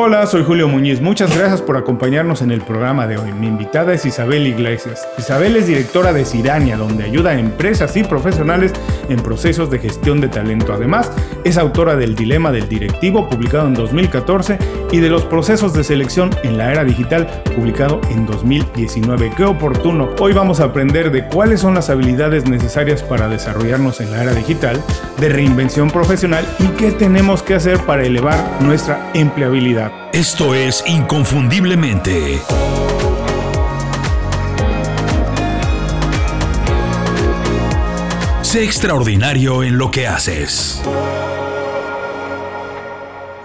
[0.00, 1.00] Hola, soy Julio Muñiz.
[1.00, 3.32] Muchas gracias por acompañarnos en el programa de hoy.
[3.32, 5.08] Mi invitada es Isabel Iglesias.
[5.18, 8.72] Isabel es directora de Cirania, donde ayuda a empresas y profesionales
[9.08, 10.72] en procesos de gestión de talento.
[10.72, 11.10] Además,
[11.42, 14.58] es autora del Dilema del Directivo, publicado en 2014,
[14.92, 17.26] y de los procesos de selección en la era digital,
[17.56, 19.32] publicado en 2019.
[19.36, 20.10] Qué oportuno.
[20.20, 24.32] Hoy vamos a aprender de cuáles son las habilidades necesarias para desarrollarnos en la era
[24.32, 24.80] digital,
[25.18, 29.87] de reinvención profesional y qué tenemos que hacer para elevar nuestra empleabilidad.
[30.12, 32.40] Esto es Inconfundiblemente.
[38.42, 40.82] Sé extraordinario en lo que haces.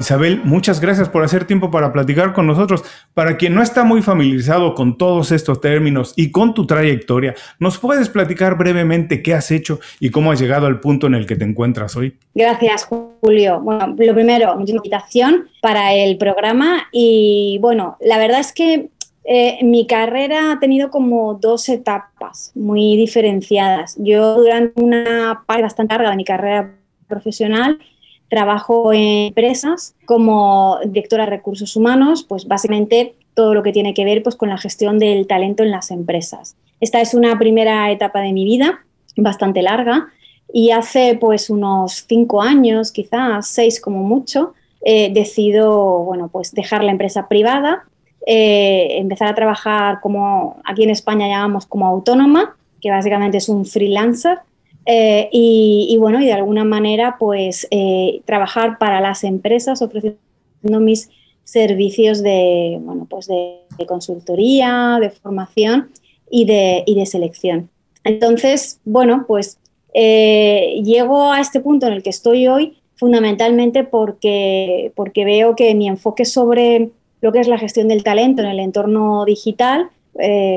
[0.03, 2.83] Isabel, muchas gracias por hacer tiempo para platicar con nosotros.
[3.13, 7.77] Para quien no está muy familiarizado con todos estos términos y con tu trayectoria, ¿nos
[7.77, 11.37] puedes platicar brevemente qué has hecho y cómo has llegado al punto en el que
[11.37, 12.17] te encuentras hoy?
[12.35, 13.61] Gracias, Julio.
[13.61, 18.89] Bueno, lo primero, mucha invitación para el programa y bueno, la verdad es que
[19.23, 23.95] eh, mi carrera ha tenido como dos etapas muy diferenciadas.
[23.97, 26.75] Yo durante una parte bastante larga de mi carrera
[27.07, 27.79] profesional
[28.29, 34.05] trabajo en empresas como directora de recursos humanos, pues básicamente todo lo que tiene que
[34.05, 36.55] ver pues, con la gestión del talento en las empresas.
[36.79, 38.83] Esta es una primera etapa de mi vida,
[39.15, 40.07] bastante larga,
[40.51, 44.53] y hace pues unos cinco años, quizás seis como mucho,
[44.85, 47.85] eh, decido bueno, pues dejar la empresa privada,
[48.25, 53.65] eh, empezar a trabajar como aquí en España llamamos como autónoma, que básicamente es un
[53.65, 54.39] freelancer,
[54.85, 60.19] eh, y, bueno, y de alguna manera, pues eh, trabajar para las empresas ofreciendo
[60.79, 61.09] mis
[61.43, 65.89] servicios de, bueno, pues de, consultoría, de formación
[66.29, 67.69] y de, y de, selección.
[68.03, 69.57] Entonces, bueno, pues
[69.93, 75.73] eh, llego a este punto en el que estoy hoy fundamentalmente porque, porque veo que
[75.75, 76.89] mi enfoque sobre
[77.21, 79.89] lo que es la gestión del talento en el entorno digital,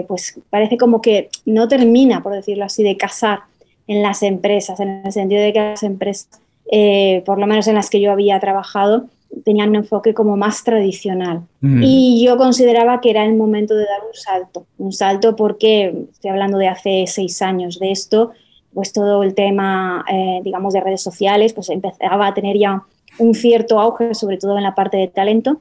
[0.06, 3.40] pues parece como que no termina, por decirlo así, de casar
[3.86, 6.28] en las empresas, en el sentido de que las empresas,
[6.70, 9.06] eh, por lo menos en las que yo había trabajado,
[9.44, 11.42] tenían un enfoque como más tradicional.
[11.60, 16.30] Y yo consideraba que era el momento de dar un salto, un salto porque, estoy
[16.30, 18.32] hablando de hace seis años de esto,
[18.72, 22.84] pues todo el tema, eh, digamos, de redes sociales, pues empezaba a tener ya
[23.18, 25.60] un cierto auge, sobre todo en la parte de talento,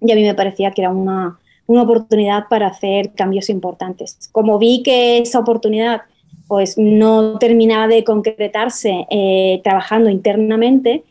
[0.00, 4.28] y a mí me parecía que era una, una oportunidad para hacer cambios importantes.
[4.32, 6.02] Como vi que esa oportunidad
[6.46, 11.04] pues no terminaba de concretarse eh, trabajando internamente,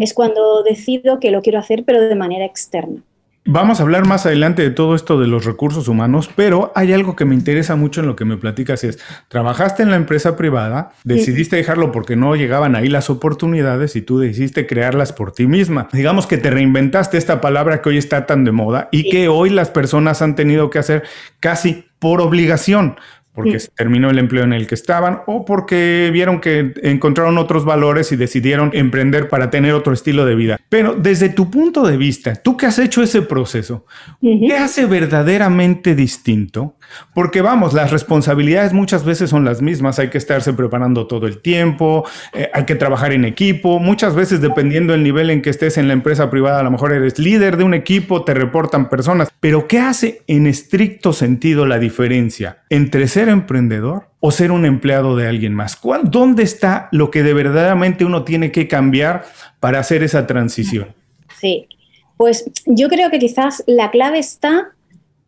[0.00, 3.02] es cuando decido que lo quiero hacer, pero de manera externa.
[3.44, 7.16] Vamos a hablar más adelante de todo esto de los recursos humanos, pero hay algo
[7.16, 10.92] que me interesa mucho en lo que me platicas es, trabajaste en la empresa privada,
[11.02, 15.88] decidiste dejarlo porque no llegaban ahí las oportunidades y tú decidiste crearlas por ti misma.
[15.92, 19.50] Digamos que te reinventaste esta palabra que hoy está tan de moda y que hoy
[19.50, 21.02] las personas han tenido que hacer
[21.40, 22.96] casi por obligación,
[23.34, 27.64] porque se terminó el empleo en el que estaban o porque vieron que encontraron otros
[27.64, 30.60] valores y decidieron emprender para tener otro estilo de vida.
[30.68, 33.86] Pero desde tu punto de vista, tú que has hecho ese proceso,
[34.20, 36.76] ¿qué hace verdaderamente distinto?
[37.14, 41.38] Porque vamos, las responsabilidades muchas veces son las mismas, hay que estarse preparando todo el
[41.38, 45.78] tiempo, eh, hay que trabajar en equipo, muchas veces dependiendo del nivel en que estés
[45.78, 49.28] en la empresa privada, a lo mejor eres líder de un equipo, te reportan personas,
[49.40, 55.16] pero ¿qué hace en estricto sentido la diferencia entre ser emprendedor o ser un empleado
[55.16, 55.78] de alguien más?
[56.04, 59.24] ¿Dónde está lo que de verdaderamente uno tiene que cambiar
[59.60, 60.94] para hacer esa transición?
[61.40, 61.68] Sí,
[62.16, 64.72] pues yo creo que quizás la clave está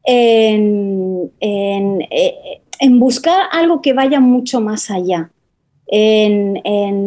[0.05, 2.61] en, en, eh,
[2.91, 5.31] buscar algo que vaya mucho más allá,
[5.87, 6.61] en,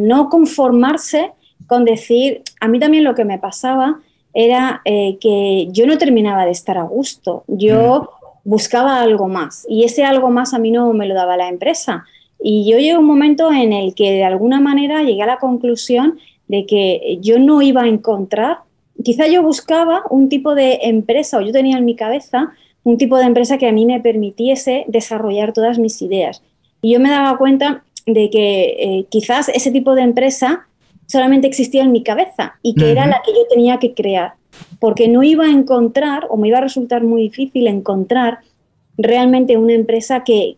[0.07, 1.31] no conformarse
[1.67, 3.99] con decir, a mí también lo que me pasaba
[4.33, 8.09] era eh, que yo no terminaba de estar a gusto, yo
[8.43, 12.05] buscaba algo más y ese algo más a mí no me lo daba la empresa.
[12.39, 15.39] Y yo llegué a un momento en el que de alguna manera llegué a la
[15.39, 18.59] conclusión de que yo no iba a encontrar,
[19.03, 22.53] quizá yo buscaba un tipo de empresa o yo tenía en mi cabeza
[22.87, 26.41] un tipo de empresa que a mí me permitiese desarrollar todas mis ideas.
[26.81, 30.67] Y yo me daba cuenta de que eh, quizás ese tipo de empresa
[31.05, 34.35] solamente existía en mi cabeza y que era la que yo tenía que crear
[34.79, 38.39] porque no iba a encontrar o me iba a resultar muy difícil encontrar
[38.97, 40.55] realmente una empresa que,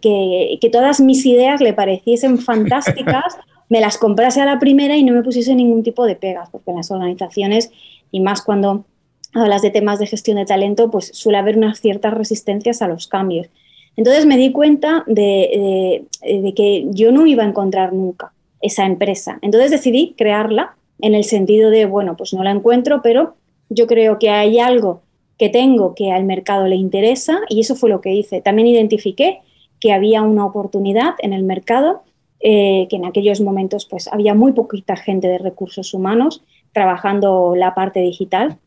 [0.71, 3.37] todas mis ideas le pareciesen fantásticas,
[3.69, 6.69] me las comprase a la primera y no me pusiese ningún tipo de pegas, porque
[6.69, 7.71] en las organizaciones,
[8.11, 8.85] y más cuando
[9.33, 13.07] hablas de temas de gestión de talento, pues suele haber unas ciertas resistencias a los
[13.07, 13.47] cambios.
[13.95, 18.31] Entonces me di cuenta de, de que yo no iba a encontrar nunca
[18.61, 19.39] esa empresa.
[19.41, 23.35] Entonces decidí crearla en el sentido de, bueno, pues no la encuentro, pero
[23.69, 25.01] yo creo que hay algo
[25.37, 28.41] que tengo que al mercado le interesa y eso fue lo que hice.
[28.41, 29.39] También identifiqué
[29.79, 32.03] que había una oportunidad en el mercado,
[32.41, 36.43] eh, que en aquellos momentos pues había muy poquita gente de recursos humanos
[36.73, 38.57] trabajando la parte digital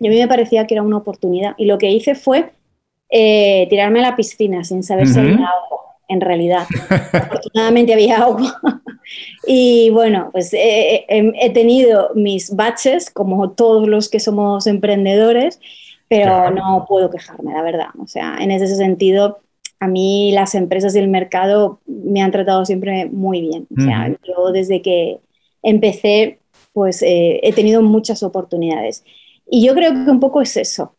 [0.00, 2.50] y a mí me parecía que era una oportunidad y lo que hice fue
[3.10, 6.66] eh, tirarme a la piscina sin saber si había agua, en realidad.
[7.12, 8.60] Afortunadamente había agua.
[9.46, 15.58] y bueno, pues he tenido mis baches, como todos los que somos emprendedores,
[16.08, 17.88] pero no puedo quejarme, la verdad.
[18.02, 19.40] O sea, en ese sentido,
[19.78, 23.66] a mí las empresas y el mercado me han tratado siempre muy bien.
[23.76, 25.18] O sea, yo desde que
[25.62, 26.40] empecé,
[26.72, 29.04] pues eh, he tenido muchas oportunidades.
[29.50, 30.94] Y yo creo que un poco es eso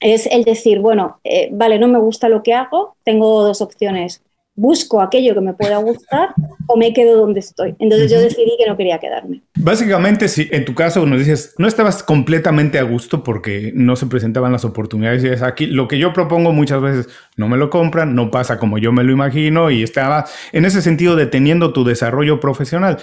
[0.00, 4.22] es el decir, bueno, eh, vale, no me gusta lo que hago, tengo dos opciones.
[4.58, 6.30] Busco aquello que me pueda gustar
[6.66, 7.76] o me quedo donde estoy.
[7.78, 9.42] Entonces yo decidí que no quería quedarme.
[9.54, 14.06] Básicamente, si en tu caso nos dices, no estabas completamente a gusto porque no se
[14.06, 17.68] presentaban las oportunidades y es aquí, lo que yo propongo muchas veces no me lo
[17.68, 21.84] compran, no pasa como yo me lo imagino y estaba en ese sentido deteniendo tu
[21.84, 22.96] desarrollo profesional.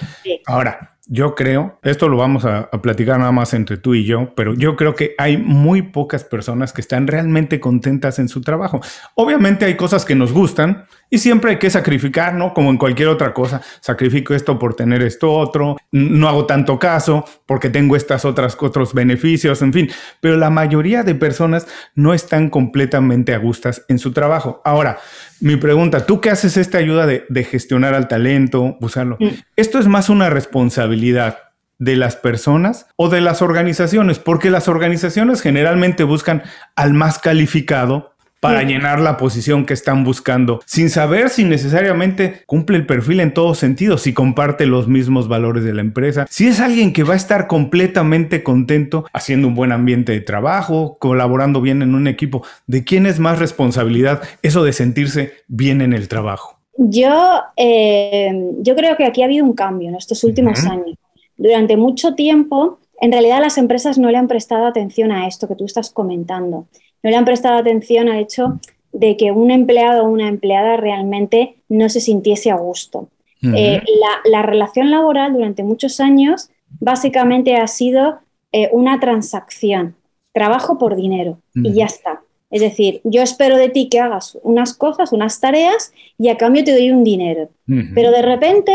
[0.48, 4.54] Ahora, yo creo, esto lo vamos a, platicar nada más entre tú y yo, pero
[4.54, 8.80] yo creo que hay muy pocas personas que están realmente contentas en su trabajo.
[9.16, 12.56] Obviamente hay cosas que nos gustan y siempre hay que sacrificar, ¿no?
[12.56, 17.24] Como en cualquier otra cosa, sacrifico esto por tener esto otro, no hago tanto caso
[17.46, 22.50] porque tengo estas otras otros beneficios, en fin, pero la mayoría de personas no están
[22.50, 24.60] completamente a gustas en su trabajo.
[24.66, 24.98] Ahora,
[25.40, 29.28] mi pregunta, tú qué haces esta ayuda de, gestionar al talento, usarlo, mm.
[29.56, 31.38] ¿esto es más una responsabilidad
[31.78, 34.18] de las personas o de las organizaciones?
[34.18, 36.42] Porque las organizaciones generalmente buscan
[36.76, 38.13] al más calificado
[38.44, 43.34] para llenar la posición que están buscando, sin saber si necesariamente cumple el perfil en
[43.34, 47.14] todos sentidos, si comparte los mismos valores de la empresa, si es alguien que va
[47.14, 52.44] a estar completamente contento haciendo un buen ambiente de trabajo, colaborando bien en un equipo.
[52.68, 56.60] ¿De quién es más responsabilidad eso de sentirse bien en el trabajo?
[56.78, 58.30] Yo, eh,
[58.60, 60.98] yo creo que aquí ha habido un cambio en estos últimos años.
[61.38, 65.56] Durante mucho tiempo, en realidad las empresas no le han prestado atención a esto que
[65.56, 66.68] tú estás comentando
[67.04, 68.60] no le han prestado atención al hecho
[68.94, 73.10] de que un empleado o una empleada realmente no se sintiese a gusto.
[73.56, 73.82] Eh,
[74.24, 78.20] la, relación laboral durante muchos años básicamente ha sido
[78.54, 79.96] eh, una transacción,
[80.32, 82.22] trabajo por dinero y ya está.
[82.50, 86.64] Es decir, yo espero de ti que hagas unas cosas, unas tareas y a cambio
[86.64, 87.50] te doy un dinero.
[87.94, 88.74] Pero de repente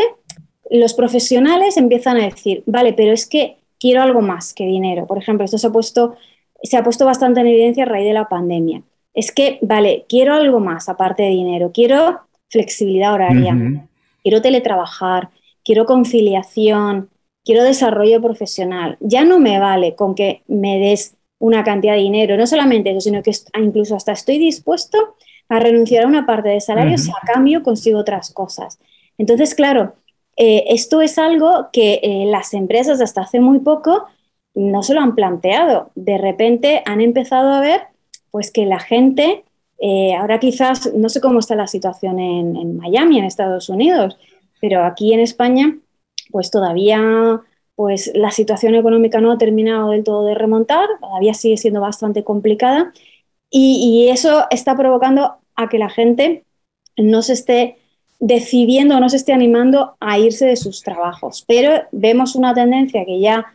[0.70, 5.06] los profesionales empiezan a decir, vale, pero es que quiero algo más que dinero.
[5.06, 6.16] Por ejemplo, esto se ha puesto
[6.62, 8.82] se ha puesto bastante en evidencia a raíz de la pandemia.
[9.14, 13.56] Es que, vale, quiero algo más aparte de dinero, quiero flexibilidad horaria,
[14.22, 15.30] quiero teletrabajar,
[15.64, 17.10] quiero conciliación,
[17.44, 18.96] quiero desarrollo profesional.
[19.00, 23.00] Ya no me vale con que me des una cantidad de dinero, no solamente eso,
[23.00, 25.16] sino que incluso hasta estoy dispuesto
[25.48, 28.78] a renunciar a una parte de salario si a cambio consigo otras cosas.
[29.16, 29.94] Entonces, claro,
[30.36, 34.06] eh, esto es algo que eh, las empresas hasta hace muy poco
[34.54, 35.90] no se lo han planteado.
[35.94, 37.82] De repente han empezado a ver
[38.30, 39.44] pues que la gente,
[39.78, 44.18] eh, ahora quizás, no sé cómo está la situación en, Miami, en Estados Unidos,
[44.60, 45.78] pero aquí en España,
[46.30, 47.40] pues todavía
[47.74, 52.24] pues la situación económica no ha terminado del todo de remontar, todavía sigue siendo bastante
[52.24, 52.92] complicada
[53.50, 56.44] y, y eso está provocando a que la gente
[56.96, 57.78] no se esté
[58.20, 61.44] decidiendo, no se esté animando a irse de sus trabajos.
[61.46, 63.46] Pero vemos una tendencia que ya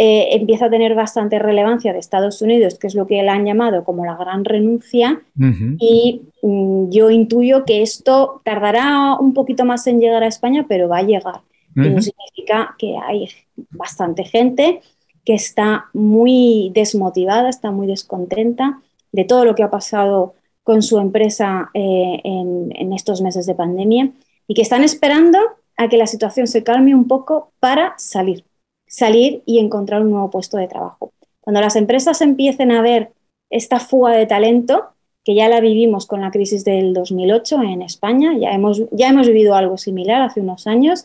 [0.00, 3.44] eh, empieza a tener bastante relevancia de Estados Unidos, que es lo que él han
[3.44, 9.88] llamado como la gran renuncia, y mm, yo intuyo que esto tardará un poquito más
[9.88, 11.40] en llegar a España, pero va a llegar.
[11.74, 13.28] Y eso significa que hay
[13.70, 14.82] bastante gente
[15.24, 20.98] que está muy desmotivada, está muy descontenta de todo lo que ha pasado con su
[20.98, 24.12] empresa eh, en estos meses de pandemia
[24.46, 25.38] y que están esperando
[25.76, 28.44] a que la situación se calme un poco para salir
[28.88, 31.12] salir y encontrar un nuevo puesto de trabajo.
[31.40, 33.12] Cuando las empresas empiecen a ver
[33.50, 34.88] esta fuga de talento,
[35.24, 39.28] que ya la vivimos con la crisis del 2008 en España, ya hemos, ya hemos
[39.28, 41.04] vivido algo similar hace unos años,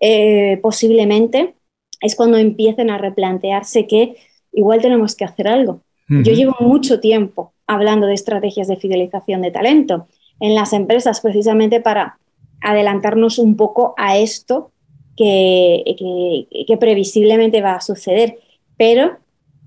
[0.00, 1.54] eh, posiblemente
[2.00, 4.16] es cuando empiecen a replantearse que
[4.52, 5.82] igual tenemos que hacer algo.
[6.08, 10.08] Yo llevo mucho tiempo hablando de estrategias de fidelización de talento
[10.40, 12.18] en las empresas precisamente para
[12.60, 14.72] adelantarnos un poco a esto
[15.20, 18.38] que, previsiblemente va a suceder,
[18.76, 19.18] pero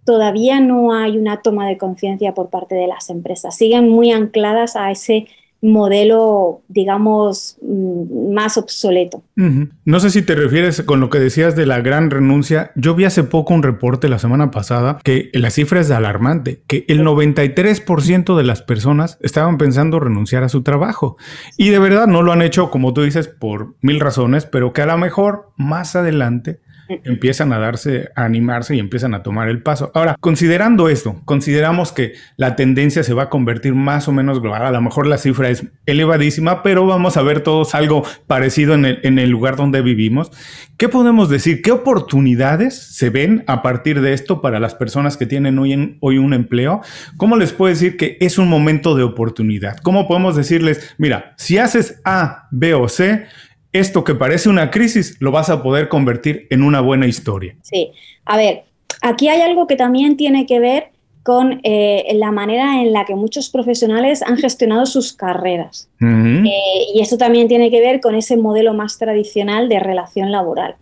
[0.05, 3.55] todavía no hay una toma de conciencia por parte de las empresas.
[3.55, 5.27] Siguen muy ancladas a ese
[5.63, 9.23] modelo, digamos, mm, más obsoleto.
[9.35, 12.71] No sé si te refieres con lo que decías de la gran renuncia.
[12.75, 16.85] Yo vi hace poco un reporte la semana pasada que la cifra es alarmante, que
[16.89, 21.17] el 93% de las personas estaban pensando renunciar a su trabajo.
[21.57, 24.81] Y de verdad no lo han hecho, como tú dices, por mil razones, pero que
[24.81, 26.59] a lo mejor más adelante
[26.89, 29.91] empiezan a darse, a animarse y empiezan a tomar el paso.
[29.93, 34.65] Ahora, considerando esto, consideramos que la tendencia se va a convertir más o menos global.
[34.65, 38.85] A lo mejor la cifra es elevadísima, pero vamos a ver todos algo parecido en
[38.85, 40.31] el, lugar donde vivimos.
[40.77, 41.61] ¿Qué podemos decir?
[41.61, 46.17] ¿Qué oportunidades se ven a partir de esto para las personas que tienen hoy, hoy
[46.17, 46.81] un empleo?
[47.17, 49.77] ¿Cómo les puedo decir que es un momento de oportunidad?
[49.77, 53.25] ¿Cómo podemos decirles, mira, si haces A, B o C,
[53.73, 57.55] esto que parece una crisis lo vas a poder convertir en una buena historia.
[57.61, 57.91] Sí,
[58.25, 58.63] a ver,
[59.01, 60.91] aquí hay algo que también tiene que ver
[61.23, 65.89] con eh, la manera en la que muchos profesionales han gestionado sus carreras.
[66.01, 70.75] Eh, y eso también tiene que ver con ese modelo más tradicional de relación laboral.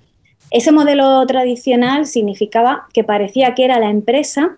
[0.49, 4.57] Ese modelo tradicional significaba que parecía que era la empresa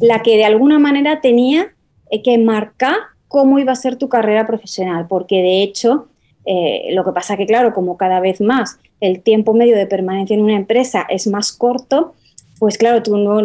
[0.00, 1.74] la que de alguna manera tenía
[2.10, 2.96] eh, que marcar
[3.28, 6.08] cómo iba a ser tu carrera profesional, porque de hecho
[6.44, 10.34] eh, lo que pasa que, claro, como cada vez más el tiempo medio de permanencia
[10.34, 12.14] en una empresa es más corto,
[12.58, 13.40] pues claro, tú no,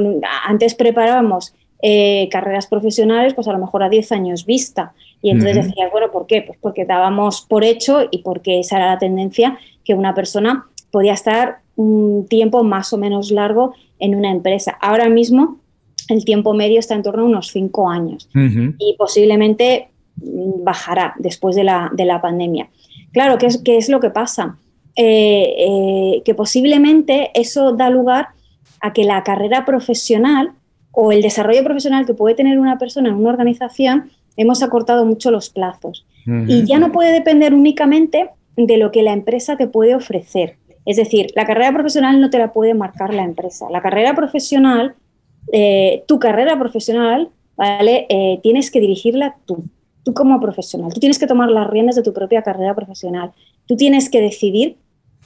[0.46, 4.94] antes preparábamos eh, carreras profesionales, pues a lo mejor a 10 años vista.
[5.22, 6.42] Y entonces decías, bueno, ¿por qué?
[6.42, 11.14] Pues porque dábamos por hecho y porque esa era la tendencia que una persona podía
[11.14, 14.78] estar un tiempo más o menos largo en una empresa.
[14.82, 15.60] Ahora mismo
[16.10, 21.64] el tiempo medio está en torno a unos 5 años y posiblemente bajará después de
[21.64, 22.70] la, de la pandemia.
[23.12, 24.58] Claro, ¿qué es, qué es lo que pasa?
[25.00, 28.30] Eh, eh, que posiblemente eso da lugar
[28.82, 30.54] a que la carrera profesional
[30.92, 35.30] o el desarrollo profesional que puede tener una persona en una organización, hemos acortado mucho
[35.30, 36.06] los plazos.
[36.46, 40.58] Y ya no puede depender únicamente de lo que la empresa te puede ofrecer.
[40.86, 43.68] Es decir, la carrera profesional no te la puede marcar la empresa.
[43.72, 44.96] La carrera profesional,
[45.54, 48.08] eh, tu carrera profesional, ¿vale?
[48.44, 49.64] tienes que dirigirla tú
[50.08, 53.34] tú como profesional, tú tienes que tomar las riendas de tu propia carrera profesional,
[53.66, 54.78] tú tienes que decidir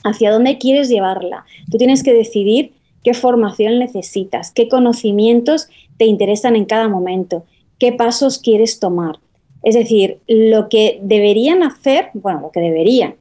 [0.04, 2.74] hacia dónde quieres llevarla, tú tienes que decidir
[3.04, 7.46] qué formación necesitas, qué conocimientos te interesan en cada momento,
[7.78, 9.20] qué pasos quieres tomar.
[9.62, 13.14] Es decir, lo que deberían hacer, bueno, lo que deberían,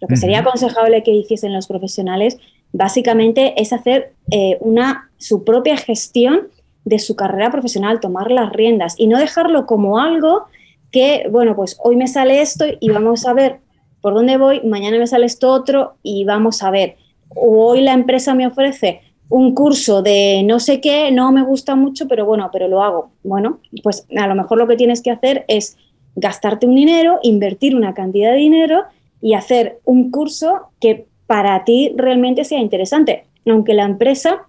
[0.00, 2.38] lo que sería aconsejable que hiciesen los profesionales,
[2.72, 6.46] básicamente es hacer eh, una, su propia gestión
[6.84, 10.46] de su carrera profesional, tomar las riendas y no dejarlo como algo
[10.90, 13.60] que, bueno, pues hoy me sale esto y vamos a ver
[14.00, 16.96] por dónde voy, mañana me sale esto otro y vamos a ver.
[17.30, 21.74] O hoy la empresa me ofrece un curso de no sé qué, no me gusta
[21.74, 23.10] mucho, pero bueno, pero lo hago.
[23.22, 25.76] Bueno, pues a lo mejor lo que tienes que hacer es
[26.16, 28.84] gastarte un dinero, invertir una cantidad de dinero
[29.20, 34.46] y hacer un curso que para ti realmente sea interesante, aunque la empresa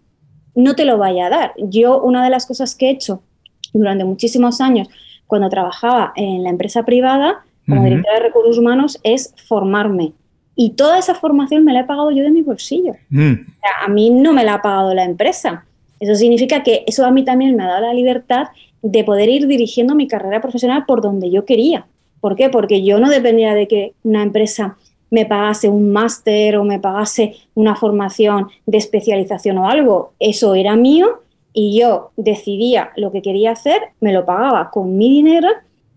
[0.56, 1.54] no te lo vaya a dar.
[1.58, 3.22] Yo una de las cosas que he hecho
[3.74, 4.88] durante muchísimos años
[5.30, 10.14] cuando trabajaba en la empresa privada como directora de recursos humanos es formarme.
[10.56, 12.94] Y toda esa formación me la he pagado yo de mi bolsillo.
[13.10, 13.34] Mm.
[13.84, 15.66] a mí no me la ha pagado la empresa.
[16.00, 18.48] Eso significa que eso a mí también me ha dado la libertad
[18.82, 21.86] de poder ir dirigiendo mi carrera profesional por donde yo quería.
[22.22, 22.50] ¿Por qué?
[22.50, 24.78] Porque yo no dependía de que una empresa
[25.12, 30.14] me pagase un máster o me pagase una formación de especialización o algo.
[30.20, 31.22] Eso era mío
[31.62, 35.50] y yo decidía lo que quería hacer, me lo pagaba con mi dinero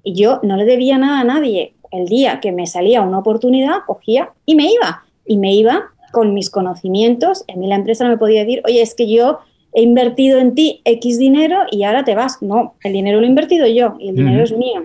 [0.03, 1.75] y yo no le debía nada a nadie.
[1.93, 5.05] El día que me salía una oportunidad, cogía y me iba.
[5.25, 7.45] Y me iba con mis conocimientos.
[7.49, 9.39] A mí la empresa no me podía decir, oye, es que yo
[9.73, 12.43] he invertido en ti X dinero y ahora te vas.
[12.43, 14.83] No, el dinero lo he invertido yo y el dinero es mío.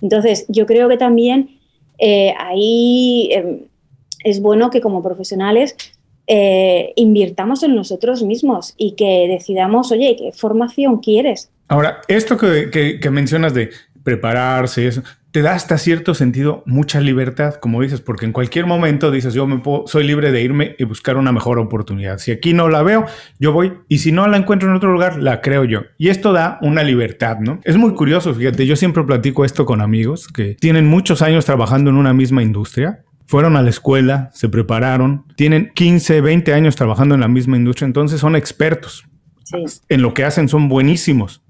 [0.00, 1.58] Entonces, yo creo que también
[1.98, 3.62] eh, ahí em,
[4.22, 5.74] es bueno que como profesionales
[6.32, 11.50] eh, invirtamos en nosotros mismos y que decidamos, oye, ¿qué formación quieres?
[11.66, 13.70] Ahora, esto que, mencionas de
[14.04, 19.10] prepararse, eso, te da hasta cierto sentido mucha libertad, como dices, porque en cualquier momento
[19.10, 22.18] dices, yo me soy libre de irme y buscar una mejor oportunidad.
[22.18, 23.06] Si aquí no la veo,
[23.40, 25.82] yo voy y si no la encuentro en otro lugar, la creo yo.
[25.98, 27.58] Y esto da una libertad, ¿no?
[27.64, 31.90] Es muy curioso, fíjate, yo siempre platico esto con amigos que tienen muchos años trabajando
[31.90, 37.14] en una misma industria fueron a la escuela, se prepararon, tienen 15, 20 años trabajando
[37.14, 39.04] en la misma industria, entonces son expertos.
[39.88, 41.40] En lo que hacen son buenísimos.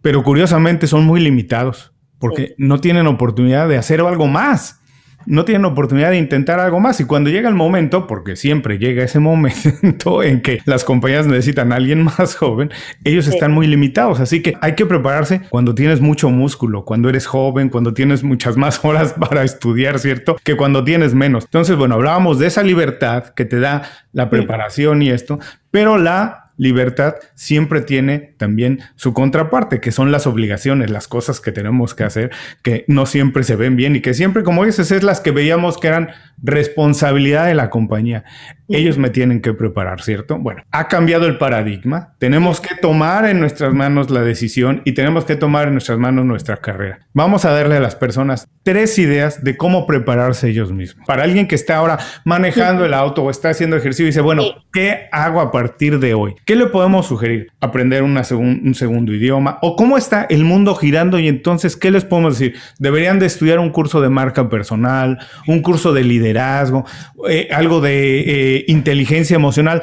[0.00, 4.80] Pero curiosamente son muy limitados porque no tienen oportunidad de hacer algo más.
[5.26, 7.00] No tienen oportunidad de intentar algo más.
[7.00, 11.72] Y cuando llega el momento, porque siempre llega ese momento en que las compañías necesitan
[11.72, 12.70] a alguien más joven,
[13.04, 14.20] ellos están muy limitados.
[14.20, 18.56] Así que hay que prepararse cuando tienes mucho músculo, cuando eres joven, cuando tienes muchas
[18.56, 20.36] más horas para estudiar, ¿cierto?
[20.42, 21.44] Que cuando tienes menos.
[21.44, 25.38] Entonces, bueno, hablábamos de esa libertad que te da la preparación y esto,
[25.70, 31.52] pero la libertad siempre tiene también su contraparte, que son las obligaciones, las cosas que
[31.52, 32.30] tenemos que hacer,
[32.62, 35.78] que no siempre se ven bien y que siempre, como dices, es las que veíamos
[35.78, 36.10] que eran
[36.42, 38.24] responsabilidad de la compañía.
[38.68, 40.38] Ellos me tienen que preparar, ¿cierto?
[40.38, 42.14] Bueno, ha cambiado el paradigma.
[42.18, 46.24] Tenemos que tomar en nuestras manos la decisión y tenemos que tomar en nuestras manos
[46.24, 47.00] nuestra carrera.
[47.12, 51.06] Vamos a darle a las personas tres ideas de cómo prepararse ellos mismos.
[51.06, 54.42] Para alguien que está ahora manejando el auto o está haciendo ejercicio y dice, bueno,
[54.72, 56.34] ¿qué hago a partir de hoy?
[56.44, 57.52] ¿Qué le podemos sugerir?
[57.60, 59.58] ¿Aprender un segundo idioma?
[59.62, 61.18] ¿O cómo está el mundo girando?
[61.18, 62.56] Y entonces, ¿qué les podemos decir?
[62.78, 66.84] Deberían de estudiar un curso de marca personal, un curso de liderazgo,
[67.28, 69.82] eh, algo de eh, inteligencia emocional.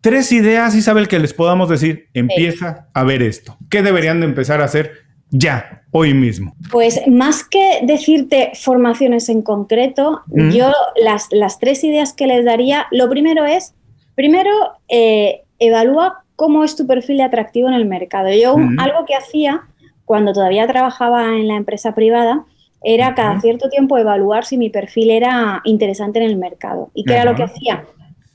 [0.00, 3.56] Tres ideas, Isabel, que les podamos decir, empieza a ver esto.
[3.68, 4.92] ¿Qué deberían de empezar a hacer
[5.30, 6.54] ya, hoy mismo?
[6.70, 10.22] Pues más que decirte formaciones en concreto,
[10.52, 10.72] yo
[11.02, 13.74] las, las, tres ideas que les daría, lo primero es,
[14.14, 14.50] primero,
[14.88, 18.30] eh, evalúa cómo es tu perfil de atractivo en el mercado.
[18.32, 19.62] Yo algo que hacía
[20.06, 22.46] cuando todavía trabajaba en la empresa privada
[22.82, 26.90] era cada cierto tiempo evaluar si mi perfil era interesante en el mercado.
[26.94, 27.84] ¿Y qué era lo que hacía?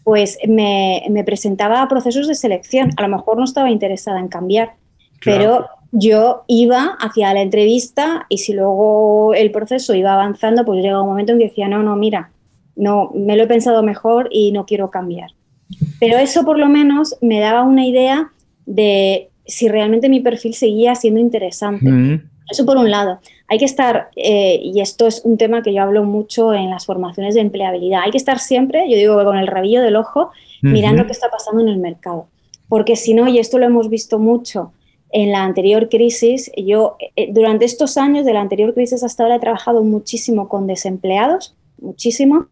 [0.05, 2.91] Pues me, presentaba a procesos de selección.
[2.95, 4.75] A lo mejor no estaba interesada en cambiar,
[5.21, 11.01] pero yo iba hacia la entrevista y si luego el proceso iba avanzando, pues llegaba
[11.01, 12.31] un momento en que decía, no, no, mira,
[12.77, 15.31] no, me lo he pensado mejor y no quiero cambiar.
[15.99, 18.31] Pero eso por lo menos me daba una idea
[18.65, 22.21] de si realmente mi perfil seguía siendo interesante.
[22.49, 23.19] Eso por un lado.
[23.47, 26.85] Hay que estar, eh, y esto es un tema que yo hablo mucho en las
[26.85, 31.05] formaciones de empleabilidad, hay que estar siempre, yo digo, con el rabillo del ojo, mirando
[31.05, 32.25] qué está pasando en el mercado.
[32.67, 34.71] Porque si no, y esto lo hemos visto mucho
[35.11, 39.35] en la anterior crisis, yo eh, durante estos años de la anterior crisis hasta ahora
[39.35, 42.47] he trabajado muchísimo con desempleados, muchísimo,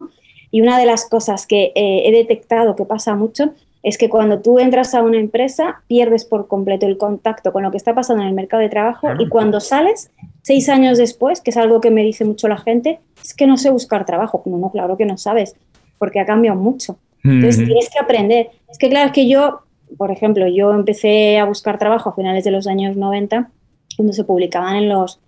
[0.52, 4.40] y una de las cosas que eh, he detectado que pasa mucho es que cuando
[4.40, 8.24] tú entras a una empresa pierdes por completo el contacto con lo que está pasando
[8.24, 10.10] en el mercado de trabajo y cuando sales,
[10.42, 13.58] seis años después, que es algo que me dice mucho la gente, es que no
[13.58, 14.42] sé buscar trabajo.
[14.46, 15.58] No, no, claro que no sabes,
[16.00, 16.98] porque ha cambiado mucho.
[17.26, 18.52] Entonces tienes que aprender.
[18.70, 19.62] Es que claro, es que yo,
[19.98, 23.50] por ejemplo, yo empecé a buscar trabajo a finales de los años 90,
[23.98, 25.20] cuando se publicaban en los,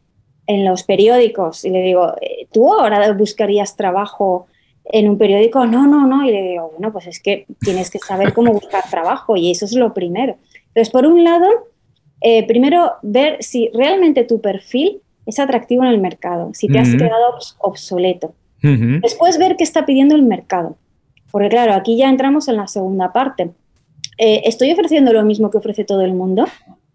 [0.47, 4.47] en los periódicos, y le digo, eh, ¿tú ahora buscarías trabajo
[4.85, 6.25] en un periódico, no, no, no.
[6.25, 9.65] Y le digo, bueno, pues es que tienes que saber cómo buscar trabajo y eso
[9.65, 10.37] es lo primero.
[10.67, 11.47] Entonces, por un lado,
[12.21, 16.89] eh, primero ver si realmente tu perfil es atractivo en el mercado, si te has
[16.89, 18.33] quedado obsoleto.
[18.61, 20.75] Después ver qué está pidiendo el mercado.
[21.31, 23.51] Porque claro, aquí ya entramos en la segunda parte.
[24.17, 26.45] Eh, ¿Estoy ofreciendo lo mismo que ofrece todo el mundo?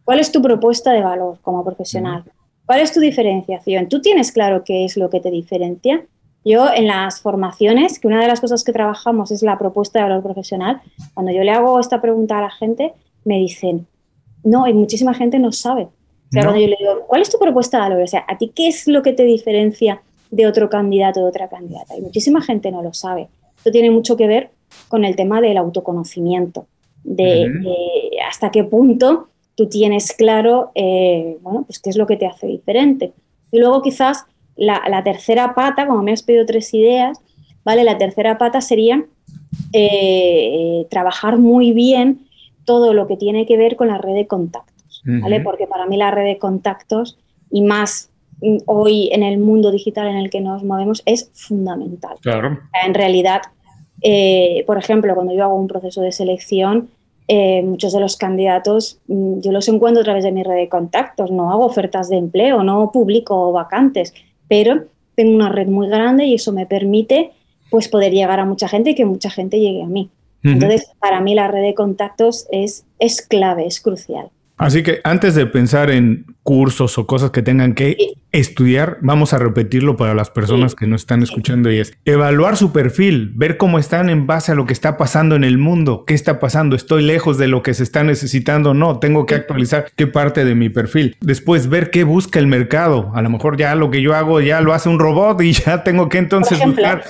[0.05, 2.25] ¿Cuál es tu propuesta de valor como profesional?
[2.67, 3.89] ¿Cuál es tu diferenciación?
[3.89, 6.05] ¿Tú tienes claro qué es lo que te diferencia?
[6.45, 10.09] Yo en las formaciones, que una de las cosas que trabajamos es la propuesta de
[10.09, 10.81] valor profesional,
[11.15, 12.93] cuando yo le hago esta pregunta a la gente,
[13.25, 13.87] me dicen,
[14.43, 15.83] no, y muchísima gente no sabe.
[15.83, 18.03] O sea, cuando yo le digo, ¿cuál es tu propuesta de valor?
[18.03, 20.01] O sea, ¿a ti qué es lo que te diferencia
[20.31, 21.97] de otro candidato o de otra candidata?
[21.97, 23.29] Y muchísima gente no lo sabe.
[23.57, 24.51] Esto tiene mucho que ver
[24.89, 26.67] con el tema del autoconocimiento,
[27.03, 27.51] de,
[28.29, 32.47] hasta qué punto tú tienes claro, eh, bueno, pues qué es lo que te hace
[32.47, 33.13] diferente.
[33.51, 34.25] Y luego quizás
[34.61, 37.19] la, tercera pata, como me has pedido tres ideas,
[37.65, 37.83] ¿vale?
[37.83, 39.05] La tercera pata sería
[39.73, 42.27] eh, trabajar muy bien
[42.65, 45.41] todo lo que tiene que ver con la red de contactos, ¿vale?
[45.41, 47.19] Porque para mí la red de contactos
[47.51, 48.11] y más
[48.43, 52.17] mm, hoy en el mundo digital en el que nos movemos es fundamental.
[52.21, 52.61] Claro.
[52.85, 53.41] En realidad,
[54.03, 56.91] eh, por ejemplo, cuando yo hago un proceso de selección,
[57.29, 60.69] eh, muchos de los candidatos mm, yo los encuentro a través de mi red de
[60.69, 64.13] contactos, no hago ofertas de empleo, no publico vacantes
[64.51, 67.31] pero tengo una red muy grande y eso me permite
[67.71, 70.11] pues poder llegar a mucha gente y que mucha gente llegue a mí.
[70.43, 74.31] Entonces, para mí la red de contactos es, es clave, es crucial.
[74.61, 77.97] Así que antes de pensar en cursos o cosas que tengan que
[78.31, 82.71] estudiar, vamos a repetirlo para las personas que no están escuchando y es evaluar su
[82.71, 86.13] perfil, ver cómo están en base a lo que está pasando en el mundo, qué
[86.13, 90.07] está pasando, estoy lejos de lo que se está necesitando, no, tengo que actualizar qué
[90.07, 91.17] parte de mi perfil.
[91.23, 94.61] Después ver qué busca el mercado, a lo mejor ya lo que yo hago ya
[94.61, 97.03] lo hace un robot y ya tengo que entonces buscar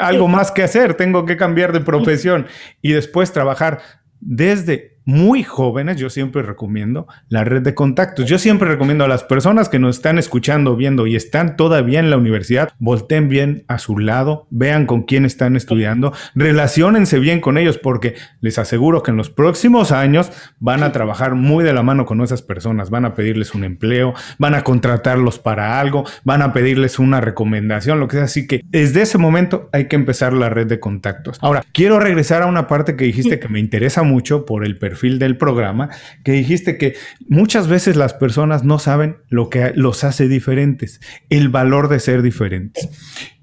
[0.00, 2.46] algo más que hacer, tengo que cambiar de profesión.
[2.82, 3.78] Y después trabajar
[4.20, 8.26] desde muy jóvenes, yo siempre recomiendo la red de contactos.
[8.26, 12.10] Yo siempre recomiendo a las personas que nos están escuchando, viendo y están todavía en
[12.10, 17.56] la universidad, volteen bien a su lado, vean con quién están estudiando, relacionense bien con
[17.56, 21.82] ellos, porque les aseguro que en los próximos años van a trabajar muy de la
[21.82, 26.42] mano con esas personas, van a pedirles un empleo, van a contratarlos para algo, van
[26.42, 28.24] a pedirles una recomendación, lo que sea.
[28.24, 31.38] Así que desde ese momento hay que empezar la red de contactos.
[31.40, 34.97] Ahora, quiero regresar a una parte que dijiste que me interesa mucho por el perfil
[35.00, 35.90] del programa,
[36.24, 36.94] que dijiste que
[37.28, 42.22] muchas veces las personas no saben lo que los hace diferentes, el valor de ser
[42.22, 42.88] diferentes.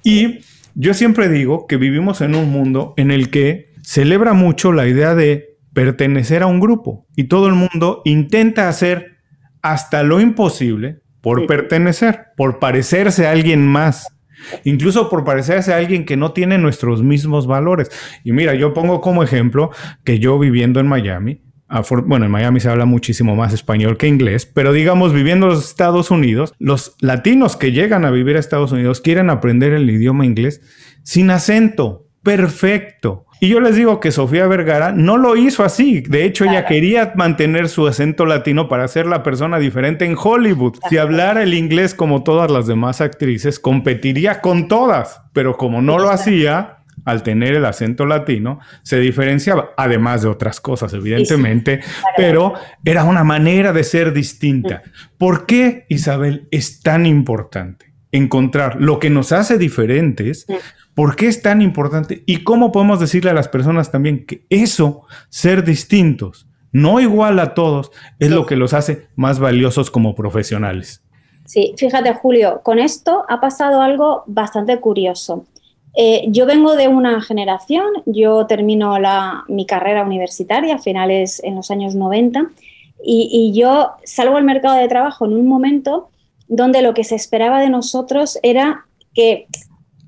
[0.03, 0.39] Y
[0.75, 5.15] yo siempre digo que vivimos en un mundo en el que celebra mucho la idea
[5.15, 9.17] de pertenecer a un grupo y todo el mundo intenta hacer
[9.61, 14.15] hasta lo imposible por pertenecer, por parecerse a alguien más.
[14.63, 17.89] Incluso por parecerse a alguien que no tiene nuestros mismos valores.
[18.23, 19.71] Y mira, yo pongo como ejemplo
[20.03, 21.41] que yo viviendo en Miami,
[22.05, 25.67] bueno, en Miami se habla muchísimo más español que inglés, pero digamos, viviendo en los
[25.67, 30.25] Estados Unidos, los latinos que llegan a vivir a Estados Unidos quieren aprender el idioma
[30.25, 30.61] inglés
[31.03, 33.25] sin acento, perfecto.
[33.41, 36.01] Y yo les digo que Sofía Vergara no lo hizo así.
[36.01, 40.77] De hecho, ella quería mantener su acento latino para ser la persona diferente en Hollywood.
[40.89, 45.21] Si hablara el inglés como todas las demás actrices, competiría con todas.
[45.33, 50.61] Pero como no lo hacía, al tener el acento latino, se diferenciaba, además de otras
[50.61, 51.81] cosas, evidentemente,
[52.15, 52.53] pero
[52.83, 54.83] era una manera de ser distinta.
[55.17, 60.47] ¿Por qué, Isabel, es tan importante encontrar lo que nos hace diferentes?
[60.93, 62.23] ¿Por qué es tan importante?
[62.25, 67.53] ¿Y cómo podemos decirle a las personas también que eso, ser distintos, no igual a
[67.53, 71.03] todos, es lo que los hace más valiosos como profesionales?
[71.45, 75.45] Sí, fíjate Julio, con esto ha pasado algo bastante curioso.
[75.97, 78.95] Eh, yo vengo de una generación, yo termino
[79.47, 82.51] mi carrera universitaria a finales en los años 90
[83.03, 86.09] y, y yo salgo al mercado de trabajo en un momento
[86.47, 89.47] donde lo que se esperaba de nosotros era que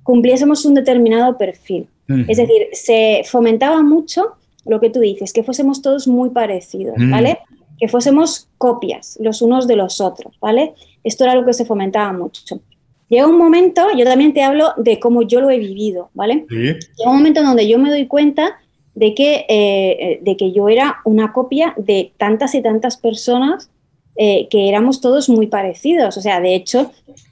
[0.04, 1.88] cumpliésemos un determinado perfil.
[2.30, 7.40] Es decir, se fomentaba mucho lo que tú dices, que fuésemos todos muy parecidos, ¿vale?
[7.78, 10.74] Que fuésemos copias los unos de los otros, ¿vale?
[11.04, 12.62] Esto era lo que se fomentaba mucho.
[13.10, 16.46] Llega un momento, yo también te hablo de cómo yo lo he vivido, ¿vale?
[16.50, 18.58] Llega un momento donde yo me doy cuenta
[18.96, 23.70] de que, eh, de que yo era una copia de tantas y tantas personas
[24.16, 26.18] eh, que éramos todos muy parecidos.
[26.18, 26.92] O sea, de hecho,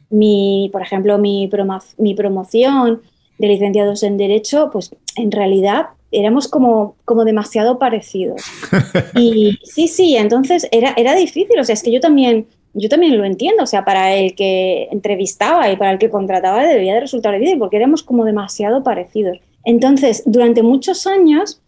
[0.10, 1.50] mi, por ejemplo, mi,
[1.98, 3.02] mi promoción
[3.40, 8.42] de licenciados en Derecho, pues en realidad éramos como, como demasiado parecidos.
[9.18, 13.18] Y sí, sí, entonces era, era difícil, o sea, es que yo también, yo también
[13.18, 17.00] lo entiendo, o sea, para el que entrevistaba y para el que contrataba debía de
[17.00, 19.40] resultar difícil porque éramos como demasiado parecidos.
[19.64, 21.62] Entonces, durante muchos años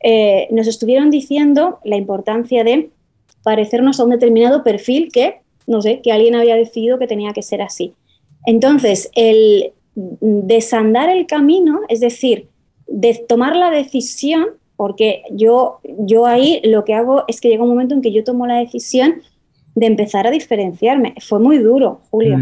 [0.00, 2.90] eh, nos estuvieron diciendo la importancia de
[3.42, 7.42] parecernos a un determinado perfil que no sé, que alguien había decidido que tenía que
[7.42, 7.94] ser así.
[8.46, 12.48] Entonces, el desandar el camino, es decir,
[12.86, 14.46] de tomar la decisión,
[14.76, 18.24] porque yo, yo ahí lo que hago es que llega un momento en que yo
[18.24, 19.22] tomo la decisión
[19.74, 21.14] de empezar a diferenciarme.
[21.20, 22.38] Fue muy duro, Julio.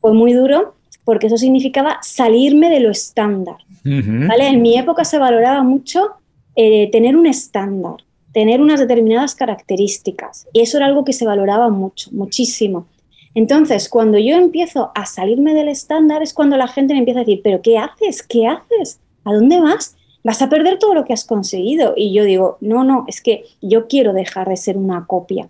[0.00, 3.56] Fue muy duro porque eso significaba salirme de lo estándar.
[3.84, 4.48] ¿vale?
[4.48, 6.16] En mi época se valoraba mucho
[6.56, 7.96] eh, tener un estándar
[8.36, 10.46] tener unas determinadas características.
[10.52, 12.86] Y eso era algo que se valoraba mucho, muchísimo.
[13.34, 17.24] Entonces, cuando yo empiezo a salirme del estándar es cuando la gente me empieza a
[17.24, 18.22] decir, pero ¿qué haces?
[18.22, 19.00] ¿Qué haces?
[19.24, 19.96] ¿A dónde vas?
[20.22, 21.94] Vas a perder todo lo que has conseguido.
[21.96, 25.48] Y yo digo, no, no, es que yo quiero dejar de ser una copia.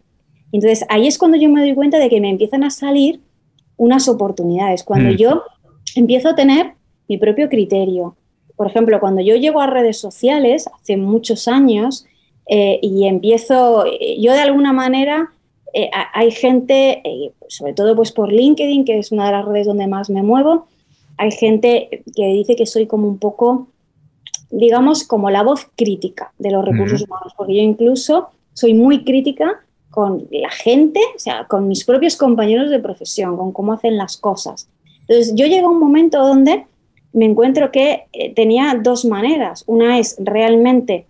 [0.53, 3.21] Entonces, ahí es cuando yo me doy cuenta de que me empiezan a salir
[3.77, 5.17] unas oportunidades, cuando mm.
[5.17, 5.43] yo
[5.95, 6.73] empiezo a tener
[7.09, 8.17] mi propio criterio.
[8.57, 12.07] Por ejemplo, cuando yo llego a redes sociales, hace muchos años,
[12.47, 15.31] eh, y empiezo, eh, yo de alguna manera,
[15.75, 17.03] eh, hay gente,
[17.49, 20.69] sobre todo pues por LinkedIn, que es una de las redes donde más me muevo,
[21.19, 23.69] hay gente que dice que soy como un poco,
[24.51, 29.66] digamos, como la voz crítica de los recursos humanos, porque yo incluso soy muy crítica
[29.97, 34.19] con la gente, o sea, con mis propios compañeros de profesión, con cómo hacen las
[34.19, 34.69] cosas.
[35.09, 36.67] Entonces, yo llego a un momento donde
[37.15, 38.05] me encuentro que
[38.35, 39.65] tenía dos maneras.
[39.67, 41.07] Una es realmente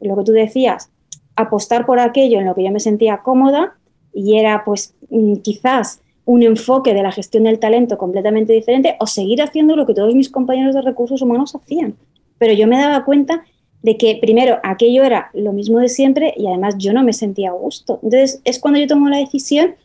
[0.00, 0.88] lo que tú decías,
[1.34, 3.76] apostar por aquello en lo que yo me sentía cómoda
[4.14, 9.08] y era pues mm, quizás un enfoque de la gestión del talento completamente diferente o
[9.08, 11.96] seguir haciendo lo que todos mis compañeros de recursos humanos hacían.
[12.38, 13.42] Pero yo me daba cuenta
[13.88, 17.48] de que primero aquello era lo mismo de siempre y además yo no me sentía
[17.48, 18.00] a gusto.
[18.02, 19.76] Entonces es cuando yo tomo la decisión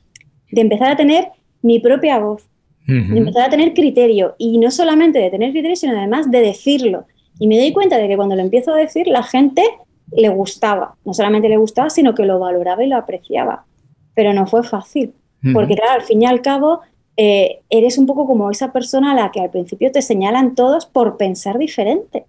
[0.52, 1.30] de empezar a tener
[1.62, 2.44] mi propia voz,
[2.86, 7.06] de empezar a tener criterio y no solamente de tener criterio, sino además de decirlo.
[7.40, 9.64] Y me doy cuenta de que cuando lo empiezo a decir, la gente
[10.12, 10.98] le gustaba.
[11.06, 13.64] No solamente le gustaba, sino que lo valoraba y lo apreciaba.
[14.16, 15.14] Pero no fue fácil,
[15.54, 16.82] porque claro, al fin y al cabo,
[17.16, 20.88] eh, eres un poco como esa persona a la que al principio te señalan todos
[20.88, 22.26] por pensar diferente.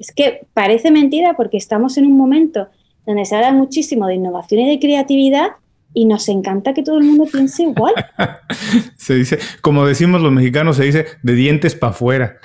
[0.00, 2.68] Es que parece mentira porque estamos en un momento
[3.06, 5.50] donde se habla muchísimo de innovación y de creatividad
[5.92, 7.92] y nos encanta que todo el mundo piense igual.
[8.96, 12.38] se dice, como decimos los mexicanos, se dice de dientes para afuera.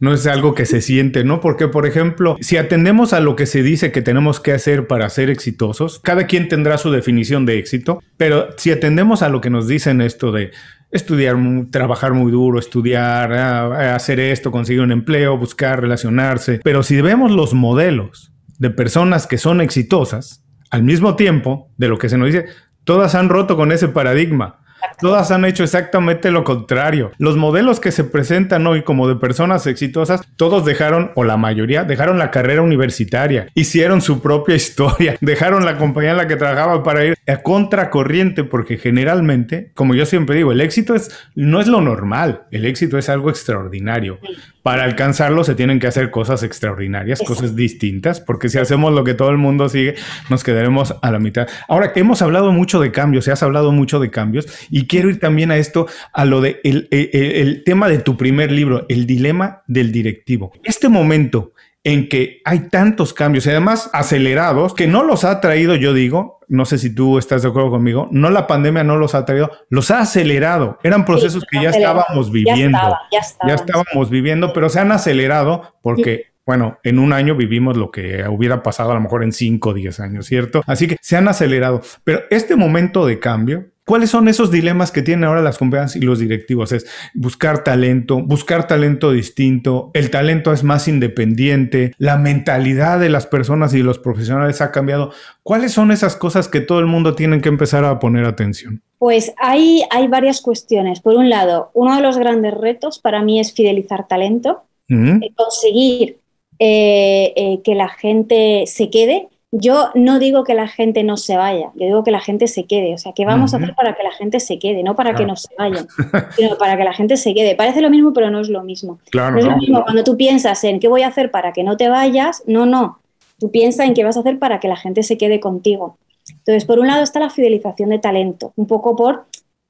[0.00, 1.40] No es algo que se siente, ¿no?
[1.40, 5.08] Porque, por ejemplo, si atendemos a lo que se dice que tenemos que hacer para
[5.08, 9.48] ser exitosos, cada quien tendrá su definición de éxito, pero si atendemos a lo que
[9.48, 10.50] nos dicen esto de
[10.90, 11.36] estudiar,
[11.70, 17.30] trabajar muy duro, estudiar, ah, hacer esto, conseguir un empleo, buscar relacionarse, pero si vemos
[17.30, 22.26] los modelos de personas que son exitosas, al mismo tiempo de lo que se nos
[22.26, 22.46] dice,
[22.84, 24.60] todas han roto con ese paradigma.
[25.00, 27.12] Todas han hecho exactamente lo contrario.
[27.18, 31.84] Los modelos que se presentan hoy como de personas exitosas, todos dejaron, o la mayoría,
[31.84, 36.82] dejaron la carrera universitaria, hicieron su propia historia, dejaron la compañía en la que trabajaban
[36.82, 41.66] para ir a contracorriente, porque generalmente, como yo siempre digo, el éxito es, no es
[41.66, 44.18] lo normal, el éxito es algo extraordinario.
[44.62, 49.14] Para alcanzarlo se tienen que hacer cosas extraordinarias, cosas distintas, porque si hacemos lo que
[49.14, 49.94] todo el mundo sigue,
[50.30, 51.48] nos quedaremos a la mitad.
[51.68, 55.20] Ahora, hemos hablado mucho de cambios, se has hablado mucho de cambios, y quiero ir
[55.20, 59.92] también a esto, a lo de el, tema de tu primer libro, el dilema del
[59.92, 60.52] directivo.
[60.64, 61.52] Este momento
[61.88, 66.38] en que hay tantos cambios y además acelerados que no los ha traído, yo digo,
[66.46, 69.50] no sé si tú estás de acuerdo conmigo, no la pandemia no los ha traído,
[69.70, 70.78] los ha acelerado.
[70.82, 72.78] Eran procesos que ya estábamos viviendo,
[73.10, 77.90] ya, ya, estábamos viviendo, pero se han acelerado porque bueno, en un año vivimos lo
[77.90, 80.62] que hubiera pasado a lo mejor en 5 o 10 años, ¿cierto?
[80.66, 81.80] Así que se han acelerado.
[82.04, 86.00] Pero este momento de cambio, ¿cuáles son esos dilemas que tienen ahora las compañías y
[86.00, 86.72] los directivos?
[86.72, 93.26] Es buscar talento, buscar talento distinto, el talento es más independiente, la mentalidad de las
[93.26, 95.12] personas y los profesionales ha cambiado.
[95.42, 98.82] ¿Cuáles son esas cosas que todo el mundo tiene que empezar a poner atención?
[98.98, 101.00] Pues hay, hay varias cuestiones.
[101.00, 106.18] Por un lado, uno de los grandes retos para mí es fidelizar talento, eh, conseguir
[106.58, 109.28] eh, eh, que la gente se quede.
[109.50, 112.64] Yo no digo que la gente no se vaya, yo digo que la gente se
[112.64, 112.92] quede.
[112.92, 114.82] O sea, ¿qué vamos a hacer para que la gente se quede?
[114.82, 115.86] No para que no se vayan,
[116.36, 117.54] sino para que la gente se quede.
[117.54, 118.98] Parece lo mismo, pero no es lo mismo.
[119.14, 121.78] no es lo mismo cuando tú piensas en qué voy a hacer para que no
[121.78, 122.42] te vayas.
[122.46, 122.98] No, no.
[123.38, 125.96] Tú piensas en qué vas a hacer para que la gente se quede contigo.
[126.28, 129.24] Entonces, por un lado está la fidelización de talento, un poco por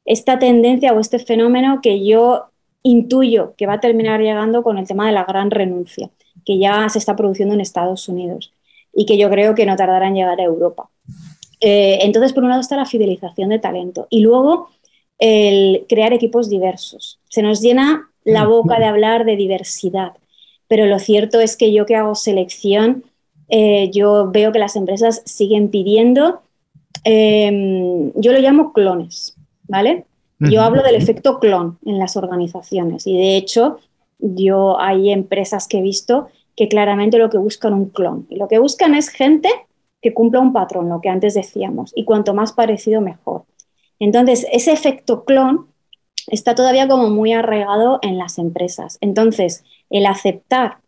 [0.04, 2.46] esta tendencia o este fenómeno que yo
[2.82, 6.10] intuyo que va a terminar llegando con el tema de la gran renuncia
[6.44, 8.52] que ya se está produciendo en Estados Unidos
[8.98, 10.90] y que yo creo que no tardará en llegar a Europa.
[11.60, 14.70] Eh, entonces, por un lado está la fidelización de talento y luego
[15.20, 17.20] el crear equipos diversos.
[17.28, 18.48] Se nos llena la mm.
[18.48, 20.14] boca de hablar de diversidad,
[20.66, 23.04] pero lo cierto es que yo que hago selección,
[23.48, 26.40] eh, yo veo que las empresas siguen pidiendo,
[27.04, 29.36] em, yo lo llamo clones,
[29.68, 30.06] ¿vale?
[30.40, 33.78] Yo hablo del efecto clon en las organizaciones y de hecho
[34.20, 36.28] yo hay empresas que he visto
[36.58, 38.26] que claramente lo que buscan un clon.
[38.28, 39.48] Y lo que buscan es gente
[40.02, 43.44] que cumpla un patrón, lo que antes decíamos, y cuanto más parecido, mejor.
[44.00, 45.68] Entonces, ese efecto clon
[46.26, 48.98] está todavía como muy arraigado en las empresas.
[49.00, 50.78] Entonces, el aceptar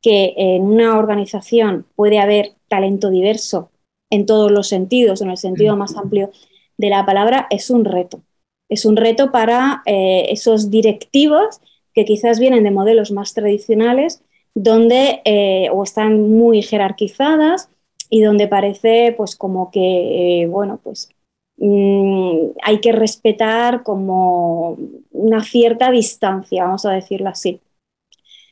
[0.00, 3.70] que en una organización puede haber talento diverso
[4.10, 6.32] en todos los sentidos, en el sentido más amplio
[6.78, 8.22] de la palabra, es un reto.
[8.68, 11.60] Es un reto para eh, esos directivos
[11.94, 17.70] que quizás vienen de modelos más tradicionales donde eh, o están muy jerarquizadas
[18.10, 21.08] y donde parece pues como que, eh, bueno, pues
[21.56, 24.76] mm, hay que respetar como
[25.12, 27.60] una cierta distancia, vamos a decirlo así.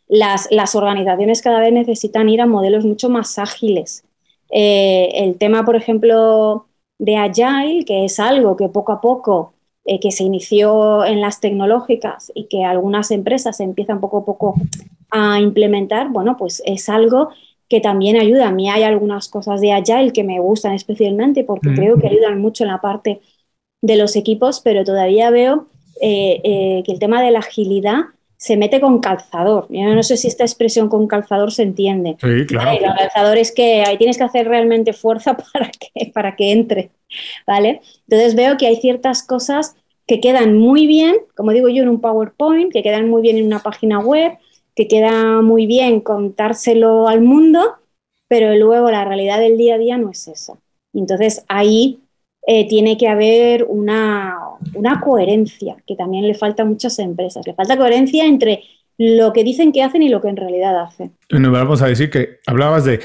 [0.09, 4.05] Las, organizaciones cada vez necesitan ir a modelos mucho más ágiles.
[4.51, 6.67] Eh, el tema, por ejemplo,
[6.99, 9.55] de Agile, que es algo que poco a poco
[10.01, 14.55] que se inició en las tecnológicas y que algunas empresas empiezan poco a poco
[15.11, 17.31] a implementar, bueno, pues es algo
[17.69, 18.49] que también ayuda.
[18.49, 22.41] A mí hay algunas cosas de Agile que me gustan especialmente porque creo que ayudan
[22.41, 23.21] mucho en la parte
[23.81, 25.69] de los equipos, pero todavía veo
[26.03, 28.01] eh, eh, que el tema de la agilidad
[28.41, 29.67] se mete con calzador.
[29.69, 32.17] Yo no sé si esta expresión con calzador se entiende.
[32.19, 32.79] Sí, claro.
[32.97, 36.91] Calzador es que ahí tienes que hacer realmente fuerza para que, para que entre,
[37.47, 37.83] ¿vale?
[38.09, 39.77] Entonces veo que hay ciertas cosas
[40.07, 43.45] que quedan muy bien, como digo yo, en un PowerPoint, que quedan muy bien en
[43.45, 44.39] una página web,
[44.75, 47.75] que queda muy bien contárselo al mundo,
[48.27, 50.59] pero luego la realidad del día a día no es esa.
[50.95, 52.01] Entonces ahí
[52.47, 54.40] eh, tiene que haber una,
[55.03, 57.47] coherencia, que también le falta a muchas empresas.
[57.47, 58.63] Le falta coherencia entre
[58.99, 61.13] lo que dicen que hacen y lo que en realidad hacen.
[61.31, 63.01] Bueno, vamos a decir que hablabas de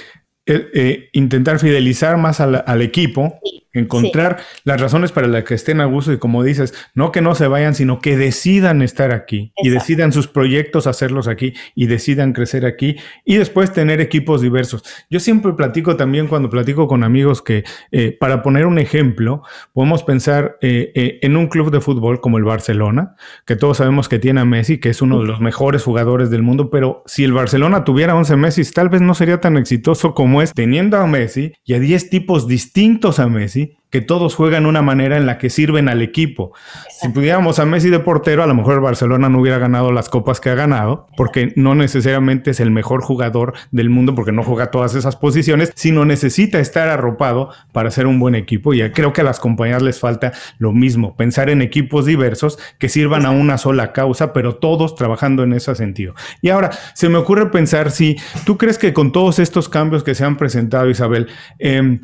[0.47, 3.39] eh, eh, intentar fidelizar más al, equipo,
[3.79, 7.35] encontrar las razones para las que estén a gusto y como dices, no que no
[7.35, 12.33] se vayan, sino que decidan estar aquí y decidan sus proyectos hacerlos aquí y decidan
[12.33, 14.83] crecer aquí y después tener equipos diversos.
[15.09, 20.03] Yo siempre platico también cuando platico con amigos que, eh, para poner un ejemplo, podemos
[20.03, 24.45] pensar en un club de fútbol como el Barcelona, que todos sabemos que tiene a
[24.45, 28.15] Messi, que es uno de los mejores jugadores del mundo, pero si el Barcelona tuviera
[28.15, 31.79] 11 Messi, tal vez no sería tan exitoso como es teniendo a Messi y a
[31.79, 33.64] 10 tipos distintos a Messi
[33.95, 36.51] que todos juegan una manera en la que sirven al equipo.
[36.99, 40.10] Si pudiéramos a Messi de portero, a lo mejor el Barcelona no hubiera ganado las
[40.10, 44.43] copas que ha ganado, porque no necesariamente es el mejor jugador del mundo, porque no
[44.43, 48.73] juega todas esas posiciones, sino necesita estar arropado para ser un buen equipo.
[48.73, 52.89] Y creo que a las compañías les falta lo mismo, pensar en equipos diversos que
[52.89, 56.15] sirvan a una sola causa, pero todos trabajando en ese sentido.
[56.41, 60.15] Y ahora, se me ocurre pensar si tú crees que con todos estos cambios que
[60.15, 61.28] se han presentado, Isabel,
[61.60, 61.99] eh,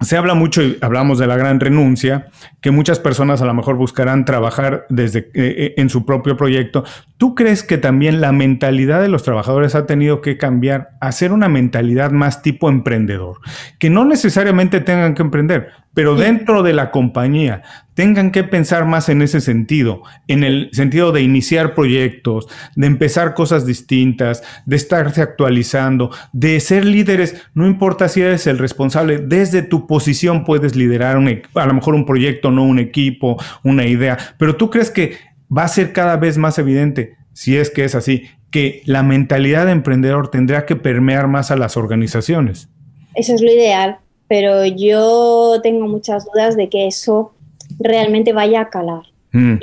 [0.00, 2.28] se habla mucho y hablamos de la gran renuncia,
[2.60, 6.84] que muchas personas a lo mejor buscarán trabajar desde eh, eh, en su propio proyecto.
[7.16, 11.32] ¿Tú crees que también la mentalidad de los trabajadores ha tenido que cambiar a ser
[11.32, 13.38] una mentalidad más tipo emprendedor?
[13.78, 17.62] Que no necesariamente tengan que emprender, pero dentro de la compañía
[17.94, 23.34] tengan que pensar más en ese sentido, en el sentido de iniciar proyectos, de empezar
[23.34, 29.62] cosas distintas, de estarse actualizando, de ser líderes, no importa si eres el responsable, desde
[29.62, 34.56] tu posición puedes liderar a lo mejor un proyecto, no un equipo, una idea, pero
[34.56, 35.12] tú crees que
[35.56, 39.66] va a ser cada vez más evidente, si es que es así, que la mentalidad
[39.66, 42.68] de emprendedor tendrá que permear más a las organizaciones.
[43.14, 47.34] Eso es lo ideal, pero yo tengo muchas dudas de que eso
[47.78, 49.02] realmente vaya a calar.
[49.32, 49.56] Mm.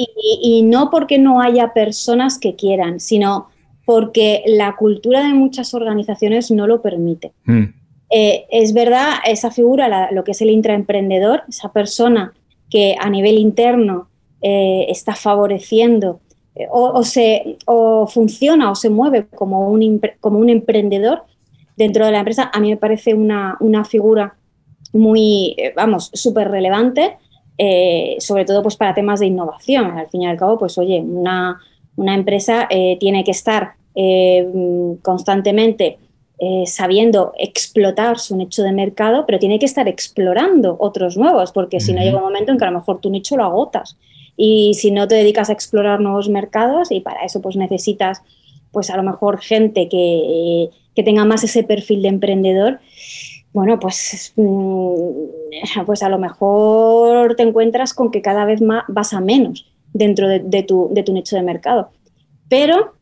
[0.43, 3.49] Y, no porque no haya personas que quieran, sino
[3.85, 7.31] porque la cultura de muchas organizaciones no lo permite.
[7.45, 7.63] Mm.
[8.11, 12.33] Eh, es verdad, esa figura, lo que es el intraemprendedor, esa persona
[12.75, 14.09] que a nivel interno
[14.41, 16.19] eh, está favoreciendo
[16.55, 21.23] eh, o, se, o funciona o se mueve como un, como un emprendedor
[21.77, 24.35] dentro de la empresa, a mí me parece una, una figura
[24.91, 27.15] muy, eh, vamos, súper relevante,
[28.19, 29.97] sobre todo pues para temas de innovación.
[29.97, 31.61] Al fin y al cabo, pues oye, una,
[31.95, 33.75] empresa eh, tiene que estar
[35.01, 35.97] constantemente
[36.65, 41.93] sabiendo explotar su nicho de mercado, pero tiene que estar explorando otros nuevos, porque si
[41.93, 43.97] no llega un momento en que a lo mejor tu nicho lo agotas.
[44.37, 48.21] Y si no te dedicas a explorar nuevos mercados, y para eso pues necesitas
[48.71, 52.79] pues a lo mejor gente que, que tenga más ese perfil de emprendedor,
[53.55, 59.13] bueno, pues, mm, pues a lo mejor te encuentras con que cada vez más vas
[59.13, 61.89] a menos dentro de, tu, nicho de mercado.
[62.49, 62.95] Pero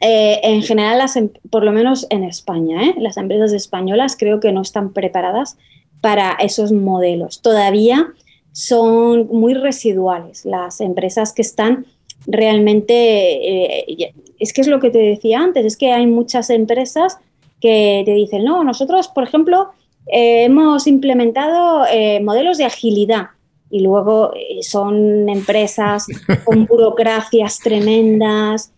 [0.00, 2.94] eh, en general, em, por lo menos en España, ¿eh?
[2.98, 5.56] las empresas españolas creo que no están preparadas
[6.00, 7.40] para esos modelos.
[7.40, 8.08] Todavía
[8.52, 11.86] son muy residuales las empresas que están
[12.26, 17.18] realmente, eh, es que es lo que te decía antes, es que hay muchas empresas
[17.60, 19.70] que te dicen, no, nosotros, por ejemplo,
[20.06, 21.86] hemos implementado
[22.20, 23.28] modelos de agilidad
[23.70, 26.06] y luego son empresas
[26.44, 28.73] con burocracias tremendas,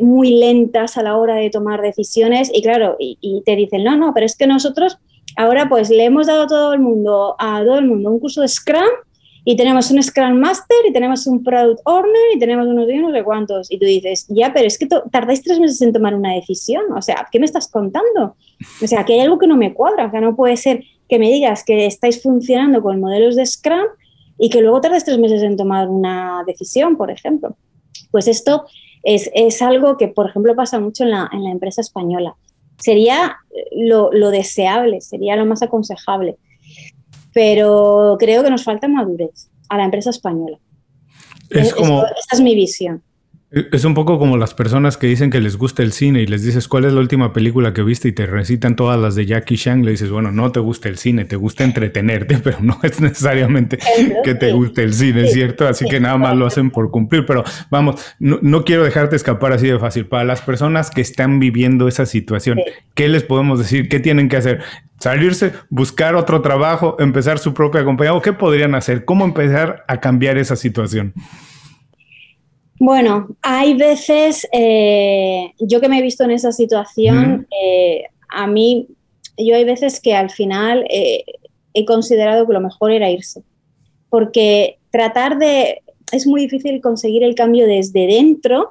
[0.00, 4.12] muy lentas a la hora de tomar decisiones y claro, y, te dicen, no, no,
[4.14, 4.98] pero es que nosotros
[5.36, 8.42] ahora pues le hemos dado a todo el mundo, a todo el mundo un curso
[8.42, 8.90] de Scrum
[9.44, 13.10] y tenemos un Scrum Master y tenemos un Product Owner y tenemos unos días no
[13.10, 13.70] sé cuántos.
[13.70, 16.84] Y tú dices, ya, pero es que tardáis tres meses en tomar una decisión.
[16.94, 18.36] O sea, ¿qué me estás contando?
[18.82, 20.06] O sea, que hay algo que no me cuadra.
[20.06, 23.86] O sea, no puede ser que me digas que estáis funcionando con modelos de Scrum
[24.38, 27.56] y que luego tardes tres meses en tomar una decisión, por ejemplo.
[28.10, 28.66] Pues esto
[29.02, 32.34] es, es algo que, por ejemplo, pasa mucho en la, en la empresa española.
[32.78, 33.36] Sería
[33.72, 36.38] lo, lo deseable, sería lo más aconsejable
[37.32, 40.58] pero creo que nos falta madurez a la empresa española.
[41.50, 43.02] Es como, esa es mi visión.
[43.52, 46.44] Es un poco como las personas que dicen que les gusta el cine y les
[46.44, 49.56] dices cuál es la última película que viste y te recitan todas las de Jackie
[49.56, 49.84] Chan.
[49.84, 53.80] Le dices, bueno, no te gusta el cine, te gusta entretenerte, pero no es necesariamente
[54.22, 55.66] que te guste el cine, ¿cierto?
[55.66, 57.26] Así que nada más lo hacen por cumplir.
[57.26, 60.06] Pero vamos, no, quiero dejarte escapar así de fácil.
[60.06, 62.60] Para las personas que están viviendo esa situación,
[62.94, 63.88] ¿qué les podemos decir?
[63.88, 64.60] ¿Qué tienen que hacer?
[65.00, 69.98] salirse, buscar otro trabajo, empezar su propia compañía o qué podrían hacer, cómo empezar a
[69.98, 71.14] cambiar esa situación.
[72.80, 78.88] Bueno, hay veces, eh, yo que me he visto en esa situación, eh, a mí,
[79.36, 81.24] yo hay veces que al final eh,
[81.74, 83.42] he considerado que lo mejor era irse,
[84.08, 88.70] porque tratar de, es muy difícil conseguir el cambio desde dentro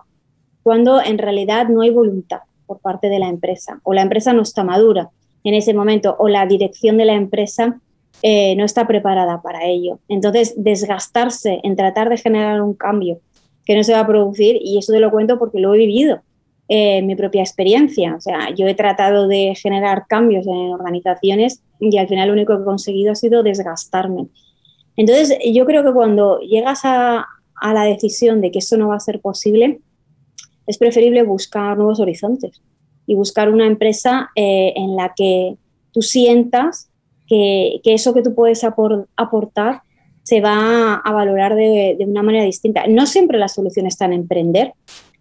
[0.64, 4.42] cuando en realidad no hay voluntad por parte de la empresa o la empresa no
[4.42, 5.12] está madura.
[5.44, 7.80] en ese momento o la dirección de la empresa
[8.24, 10.00] no está preparada para ello.
[10.10, 13.22] Entonces, desgastarse en tratar de generar un cambio
[13.70, 16.24] que no se va a producir, y eso te lo cuento porque lo he vivido
[16.70, 18.16] eh, mi propia experiencia.
[18.16, 22.56] O sea, yo he tratado de generar cambios en organizaciones y al final lo único
[22.56, 24.26] que he conseguido ha sido desgastarme.
[24.96, 27.28] Entonces, yo creo que cuando llegas a,
[27.62, 29.82] a la decisión de que eso no va a ser posible,
[30.66, 32.64] es preferible buscar nuevos horizontes
[33.06, 35.58] y buscar una empresa eh, en la que
[35.94, 36.90] tú sientas
[37.28, 39.84] que, eso que tú puedes aportar
[40.30, 42.86] se va a valorar de, una manera distinta.
[42.86, 44.74] No siempre la solución está en emprender,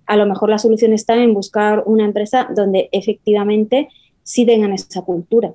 [0.05, 3.89] a lo mejor la solución está en buscar una empresa donde efectivamente
[4.23, 5.55] sí tengan esa cultura.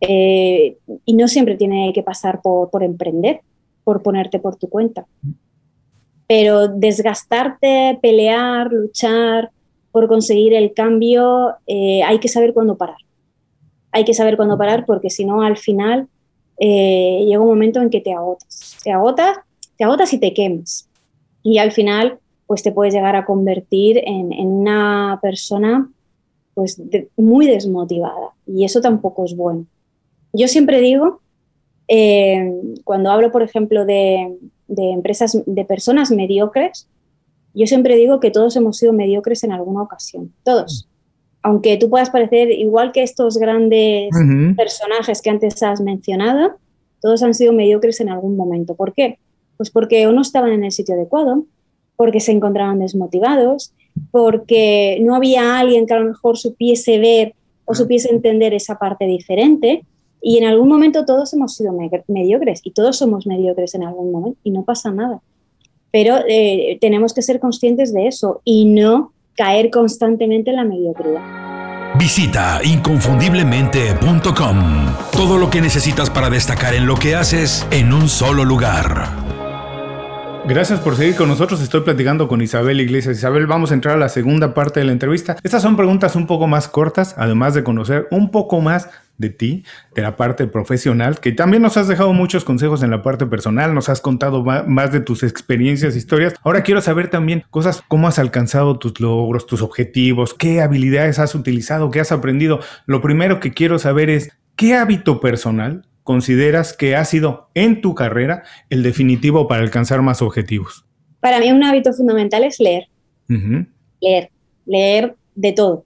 [0.00, 0.76] Eh,
[1.06, 3.40] y no siempre tiene que pasar por, emprender,
[3.84, 5.06] por ponerte por tu cuenta.
[6.26, 9.50] Pero desgastarte, pelear, luchar,
[9.92, 12.98] por conseguir el cambio, eh, hay que saber cuándo parar.
[13.92, 16.08] Hay que saber cuándo parar porque si no, al final
[16.58, 18.78] eh, llega un momento en que te agotas.
[18.82, 19.38] Te agotas,
[19.76, 20.88] te agotas y te quemas.
[21.42, 25.90] Y al final, pues te puedes llegar a convertir en, una persona
[26.54, 26.80] pues
[27.16, 28.30] muy desmotivada.
[28.46, 29.66] Y eso tampoco es bueno.
[30.32, 31.20] Yo siempre digo,
[31.88, 32.52] eh,
[32.84, 34.36] cuando hablo, por ejemplo, de,
[34.68, 36.88] de empresas, de personas mediocres,
[37.54, 40.88] yo siempre digo que todos hemos sido mediocres en alguna ocasión, todos.
[41.44, 44.10] Aunque tú puedas parecer igual que estos grandes
[44.56, 46.54] personajes que antes has mencionado,
[47.00, 48.74] todos han sido mediocres en algún momento.
[48.74, 49.18] ¿Por qué?
[49.56, 51.44] Pues porque o no estaban en el sitio adecuado,
[51.96, 53.72] porque se encontraban desmotivados,
[54.10, 57.34] porque no había alguien que a lo mejor supiese ver
[57.66, 59.84] o supiese entender esa parte diferente.
[60.20, 61.72] Y en algún momento todos hemos sido
[62.08, 65.20] mediocres y todos somos mediocres en algún momento y no pasa nada
[65.94, 71.22] pero eh, tenemos que ser conscientes de eso y no caer constantemente en la mediocridad.
[71.98, 74.56] Visita inconfundiblemente.com.
[75.12, 79.08] Todo lo que necesitas para destacar en lo que haces en un solo lugar.
[80.46, 81.62] Gracias por seguir con nosotros.
[81.62, 83.16] Estoy platicando con Isabel Iglesias.
[83.16, 85.36] Isabel, vamos a entrar a la segunda parte de la entrevista.
[85.42, 89.64] Estas son preguntas un poco más cortas, además de conocer un poco más de ti,
[89.94, 93.74] de la parte profesional, que también nos has dejado muchos consejos en la parte personal,
[93.74, 96.34] nos has contado más de tus experiencias, historias.
[96.42, 101.34] Ahora quiero saber también cosas, cómo has alcanzado tus logros, tus objetivos, qué habilidades has
[101.34, 102.60] utilizado, qué has aprendido.
[102.86, 107.94] Lo primero que quiero saber es, ¿qué hábito personal consideras que ha sido en tu
[107.94, 110.84] carrera el definitivo para alcanzar más objetivos?
[111.20, 112.88] Para mí un hábito fundamental es leer.
[114.00, 114.30] Leer,
[114.66, 115.84] leer de todo.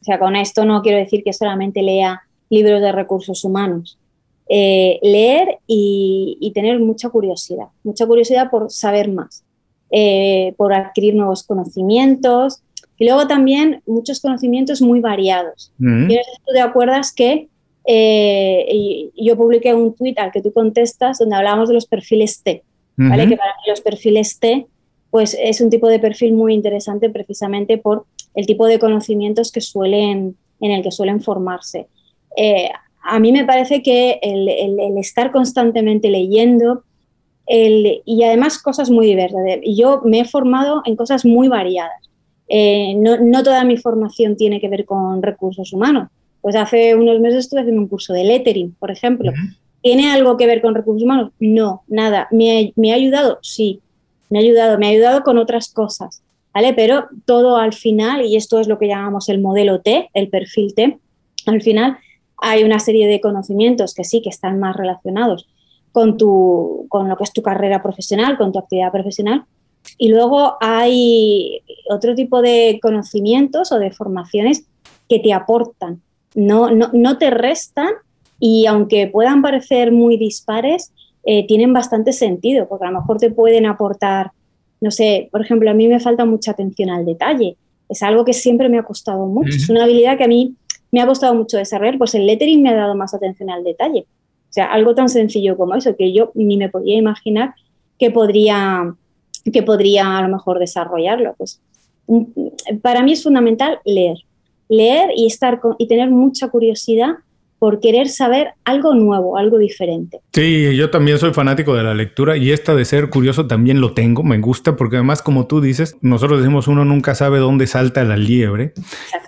[0.00, 3.98] O sea, con esto no quiero decir que solamente lea libros de recursos humanos.
[4.48, 9.44] Eh, leer y, tener mucha curiosidad, mucha curiosidad por saber más,
[9.90, 12.62] eh, por adquirir nuevos conocimientos
[12.96, 15.72] y luego también muchos conocimientos muy variados.
[15.78, 16.08] Mm.
[16.08, 17.48] Tú te acuerdas que
[17.86, 22.62] eh, yo publiqué un tweet al que tú contestas donde hablábamos de los perfiles T,
[22.96, 23.28] ¿vale?
[23.28, 24.66] Que para mí los perfiles T
[25.10, 29.60] pues es un tipo de perfil muy interesante precisamente por el tipo de conocimientos que
[29.60, 31.86] suelen, en el que suelen formarse.
[32.36, 32.68] Eh,
[33.02, 34.48] a mí me parece que el,
[34.98, 36.82] estar constantemente leyendo
[37.48, 39.40] y además cosas muy diversas.
[39.64, 42.02] Yo me he formado en cosas muy variadas.
[42.48, 46.08] Eh, no, toda mi formación tiene que ver con recursos humanos.
[46.40, 49.32] Pues hace unos meses estuve haciendo un curso de lettering, por ejemplo.
[49.82, 51.30] ¿Tiene algo que ver con recursos humanos?
[51.38, 52.28] No, nada.
[52.32, 53.38] ¿Me, ha ayudado?
[53.42, 53.80] Sí,
[54.30, 54.78] me ha ayudado.
[54.78, 56.22] Me ha ayudado con otras cosas,
[56.52, 56.74] ¿vale?
[56.74, 60.74] Pero todo al final, y esto es lo que llamamos el modelo T, el perfil
[60.74, 60.98] T,
[61.46, 61.98] al final
[62.38, 65.48] hay una serie de conocimientos que sí que están más relacionados
[65.92, 69.44] con, tu, con lo que es tu carrera profesional, con tu actividad profesional.
[69.98, 74.66] Y luego hay otro tipo de conocimientos o de formaciones
[75.08, 76.02] que te aportan
[76.36, 77.88] no, no, te restan
[78.38, 80.92] y aunque puedan parecer muy dispares,
[81.24, 84.32] eh, tienen bastante sentido, porque a lo mejor te pueden aportar,
[84.80, 87.56] no sé, por ejemplo, a mí me falta mucha atención al detalle.
[87.88, 89.56] Es algo que siempre me ha costado mucho.
[89.56, 90.54] Es una habilidad que a mí
[90.96, 94.06] me ha costado mucho desarrollar, pues el lettering me ha dado más atención al detalle.
[94.48, 97.54] O sea, algo tan sencillo como eso, que yo ni me podía imaginar
[97.98, 98.94] que podría,
[99.52, 101.34] que podría a lo mejor desarrollarlo.
[101.36, 101.60] Pues
[102.80, 104.16] para mí es fundamental leer
[104.68, 107.16] leer y, estar y tener mucha curiosidad
[107.58, 110.20] por querer saber algo nuevo, algo diferente.
[110.32, 113.94] Sí, yo también soy fanático de la lectura y esta de ser curioso también lo
[113.94, 118.04] tengo, me gusta porque además como tú dices, nosotros decimos uno nunca sabe dónde salta
[118.04, 118.72] la liebre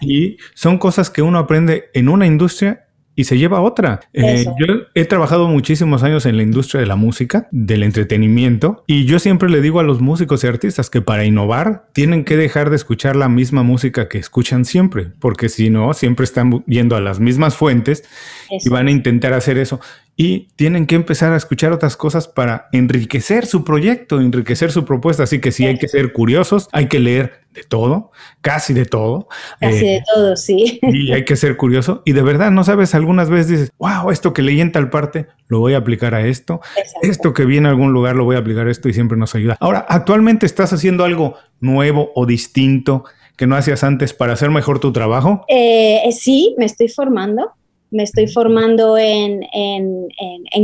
[0.01, 2.88] y son cosas que uno aprende en una industria
[3.19, 3.99] y se lleva otra.
[4.13, 9.07] Eh, yo he trabajado muchísimos años en la industria de la música, del entretenimiento, y
[9.07, 12.71] yo siempre le digo a los músicos y artistas que para innovar tienen que dejar
[12.71, 17.01] de escuchar la misma música que escuchan siempre, porque si no, siempre están yendo a
[17.01, 18.05] las mismas fuentes
[18.51, 19.81] y van a intentar hacer eso
[20.21, 25.23] y tienen que empezar a escuchar otras cosas para enriquecer su proyecto, enriquecer su propuesta.
[25.23, 28.11] Así que sí, hay que ser curiosos, hay que leer de todo,
[28.41, 29.29] casi de todo.
[29.61, 30.81] Casi de eh, todo, sí.
[30.83, 32.03] Y hay que ser curioso.
[32.05, 35.29] Y de verdad, no sabes, algunas veces dices, wow, esto que leí en tal parte,
[35.47, 36.61] lo voy a aplicar a esto.
[37.01, 39.37] Esto que vi en algún lugar, lo voy a aplicar a esto y siempre nos
[39.37, 39.57] ayuda.
[39.61, 43.05] Ahora, actualmente estás haciendo algo nuevo o distinto
[43.37, 45.45] que no hacías antes para hacer mejor tu trabajo.
[45.47, 47.53] Eh, sí, me estoy formando
[47.91, 49.41] me estoy formando en,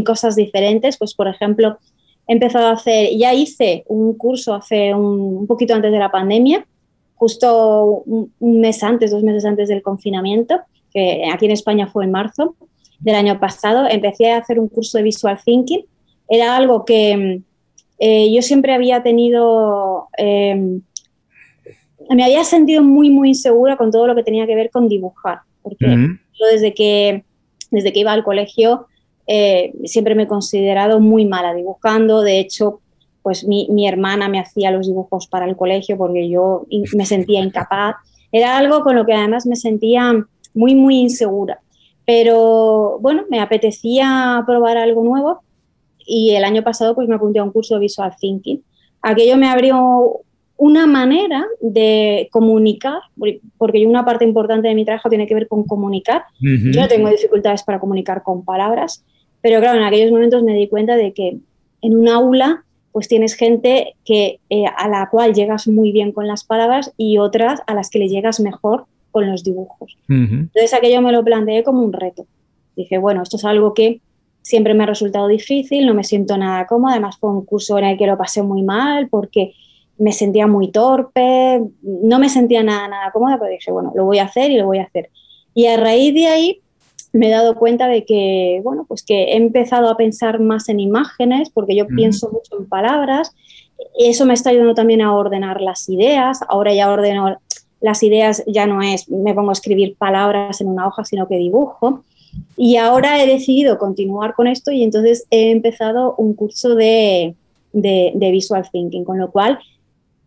[0.04, 0.98] cosas diferentes.
[0.98, 1.78] Pues, por ejemplo,
[2.26, 6.66] he empezado a hacer, ya hice un curso hace un, poquito antes de la pandemia,
[7.14, 10.60] justo un, mes antes, dos meses antes del confinamiento,
[10.92, 12.56] que aquí en España fue en marzo
[13.00, 13.86] del año pasado.
[13.88, 15.84] Empecé a hacer un curso de Visual Thinking.
[16.28, 17.42] Era algo que
[17.98, 20.08] eh, yo siempre había tenido...
[20.16, 20.82] Em,
[22.10, 25.38] me había sentido muy, muy insegura con todo lo que tenía que ver con dibujar,
[25.62, 25.86] porque
[26.50, 27.24] desde que,
[27.70, 28.86] desde que iba al colegio
[29.26, 32.22] eh, siempre me he considerado muy mala dibujando.
[32.22, 32.80] De hecho,
[33.22, 37.40] pues mi, mi, hermana me hacía los dibujos para el colegio porque yo me sentía
[37.40, 37.96] incapaz.
[38.32, 40.12] Era algo con lo que además me sentía
[40.52, 41.60] muy, muy insegura.
[42.06, 45.40] Pero bueno, me apetecía probar algo nuevo
[46.06, 48.62] y el año pasado pues me apunté a un curso de Visual Thinking.
[49.00, 50.20] Aquello me abrió
[50.56, 53.00] una manera de comunicar,
[53.58, 56.24] porque una parte importante de mi trabajo tiene que ver con comunicar.
[56.40, 59.04] Yo no tengo dificultades para comunicar con palabras,
[59.40, 61.38] pero claro, en aquellos momentos me di cuenta de que
[61.82, 66.28] en un aula pues tienes gente que, eh, a la cual llegas muy bien con
[66.28, 69.98] las palabras y otras a las que le llegas mejor con los dibujos.
[70.08, 72.24] Entonces aquello me lo planteé como un reto.
[72.76, 74.00] Dije, bueno, esto es algo que
[74.42, 77.84] siempre me ha resultado difícil, no me siento nada cómoda, además fue un curso en
[77.84, 79.54] el que lo pasé muy mal porque
[79.98, 84.18] me sentía muy torpe, no me sentía nada, nada cómoda, pero dije, bueno, lo voy
[84.18, 85.10] a hacer y lo voy a hacer.
[85.54, 86.60] Y a raíz de ahí
[87.12, 90.80] me he dado cuenta de que, bueno, pues que he empezado a pensar más en
[90.80, 93.32] imágenes, porque yo pienso mucho en palabras.
[93.96, 96.40] Eso me está ayudando también a ordenar las ideas.
[96.48, 97.38] Ahora ya ordeno
[97.80, 101.36] las ideas, ya no es, me pongo a escribir palabras en una hoja, sino que
[101.36, 102.02] dibujo.
[102.56, 107.36] Y ahora he decidido continuar con esto y entonces he empezado un curso de,
[107.72, 109.60] de, de visual thinking, con lo cual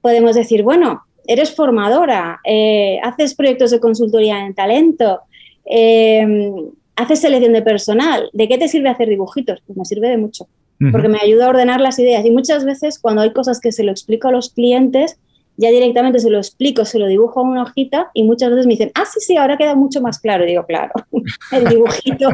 [0.01, 5.21] podemos decir, bueno, eres formadora, eh, haces proyectos de consultoría en talento,
[5.65, 6.53] em,
[6.95, 9.61] haces selección de personal, ¿de qué te sirve hacer dibujitos?
[9.65, 10.47] Pues me sirve de mucho,
[10.91, 13.83] porque me ayuda a ordenar las ideas y muchas veces cuando hay cosas que se
[13.83, 15.19] lo explico a los clientes,
[15.57, 18.73] ya directamente se lo explico, se lo dibujo en una hojita y muchas veces me
[18.73, 20.43] dicen, ah, sí, sí, ahora queda mucho más claro.
[20.43, 20.93] Y digo, claro,
[21.51, 22.29] el dibujito,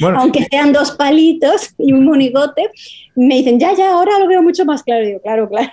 [0.16, 2.70] aunque sean dos palitos y un monigote,
[3.14, 5.04] me dicen, ya, ya, ahora lo veo mucho más claro.
[5.04, 5.70] Y digo, claro, claro.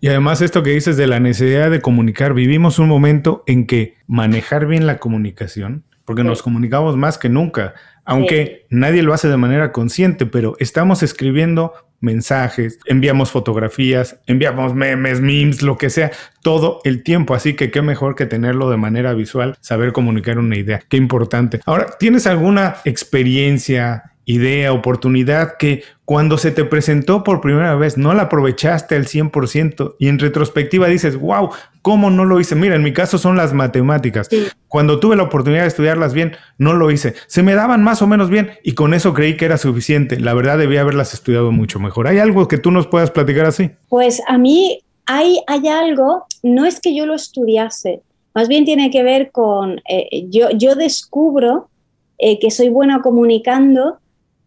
[0.00, 3.96] Y además esto que dices de la necesidad de comunicar, vivimos un momento en que
[4.06, 7.74] manejar bien la comunicación, porque nos comunicamos más que nunca,
[8.04, 15.20] aunque nadie lo hace de manera consciente, pero estamos escribiendo mensajes, enviamos fotografías, enviamos memes,
[15.20, 16.10] memes, lo que sea,
[16.42, 17.34] todo el tiempo.
[17.34, 20.80] Así que qué mejor que tenerlo de manera visual, saber comunicar una idea.
[20.88, 21.60] Qué importante.
[21.66, 28.12] Ahora, ¿tienes alguna experiencia idea, oportunidad que cuando se te presentó por primera vez no
[28.12, 31.48] la aprovechaste al 100% y en retrospectiva dices, wow,
[31.80, 32.54] ¿cómo no lo hice?
[32.54, 34.28] Mira, en mi caso son las matemáticas.
[34.68, 37.14] Cuando tuve la oportunidad de estudiarlas bien, no lo hice.
[37.26, 40.20] Se me daban más o menos bien y con eso creí que era suficiente.
[40.20, 42.06] La verdad debía haberlas estudiado mucho mejor.
[42.06, 43.70] ¿Hay algo que tú nos puedas platicar así?
[43.88, 48.02] Pues a mí hay, hay algo, no es que yo lo estudiase,
[48.34, 51.70] más bien tiene que ver con, eh, yo, yo descubro
[52.18, 54.00] eh, que soy buena comunicando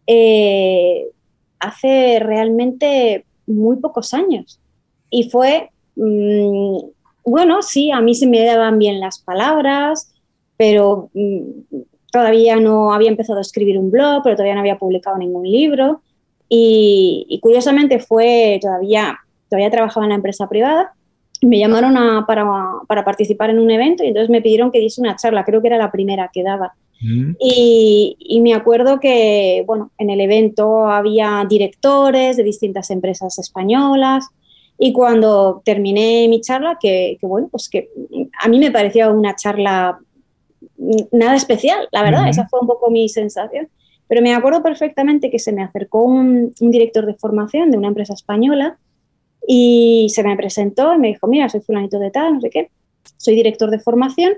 [0.06, 1.06] eh,
[1.60, 4.60] hace realmente muy pocos años.
[5.10, 6.78] Y fue, mm,
[7.24, 10.12] bueno, sí, a mí se me daban bien las palabras,
[10.56, 11.80] pero mm,
[12.10, 16.02] todavía no había empezado a escribir un blog, pero todavía no había publicado ningún libro.
[16.48, 20.92] Y, curiosamente fue, todavía, todavía trabajaba en la empresa privada,
[21.46, 21.94] me llamaron
[22.26, 22.46] para,
[22.86, 25.68] para, participar en un evento y entonces me pidieron que diese una charla, creo que
[25.68, 26.74] era la primera que daba.
[27.40, 34.28] Y, me acuerdo que, bueno, en el evento había directores de distintas empresas españolas
[34.78, 37.88] y cuando terminé mi charla, que, bueno, pues que
[38.40, 39.98] a mí me parecía una charla
[41.10, 43.68] nada especial, la verdad, esa fue un poco mi sensación.
[44.06, 47.88] Pero me acuerdo perfectamente que se me acercó un, un director de formación de una
[47.88, 48.78] empresa española
[49.46, 52.70] y se me presentó y me dijo, mira, soy fulanito de tal, no sé qué,
[53.16, 54.34] soy director de formación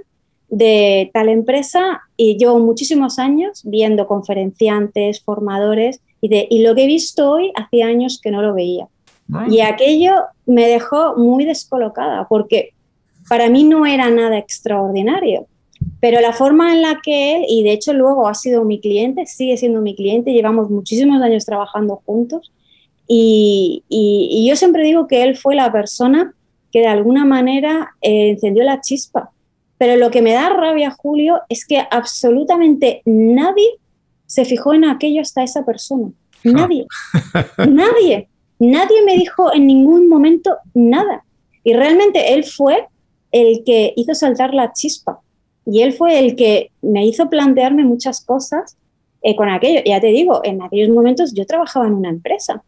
[0.48, 6.84] de tal empresa y llevo muchísimos años viendo conferenciantes, formadores y, de, y lo que
[6.84, 8.88] he visto hoy hacía años que no lo veía.
[9.48, 10.12] Y aquello
[10.44, 12.74] me dejó muy descolocada porque
[13.28, 15.46] para mí no era nada extraordinario,
[16.00, 19.24] pero la forma en la que él, y de hecho luego ha sido mi cliente,
[19.26, 22.52] sigue siendo mi cliente, llevamos muchísimos años trabajando juntos,
[23.06, 26.34] y, y, yo siempre digo que él fue la persona
[26.72, 29.30] que de alguna manera eh, encendió la chispa.
[29.78, 33.68] Pero lo que me da rabia, Julio, es que absolutamente nadie
[34.26, 36.10] se fijó en aquello hasta esa persona.
[36.42, 36.86] Nadie.
[37.68, 38.28] nadie.
[38.58, 41.24] Nadie me dijo en ningún momento nada.
[41.62, 42.86] Y realmente él fue
[43.32, 45.20] el que hizo saltar la chispa.
[45.66, 48.76] Y él fue el que me hizo plantearme muchas cosas
[49.22, 49.80] eh, con aquello.
[49.84, 52.62] Ya te digo, en aquellos momentos yo trabajaba en una empresa.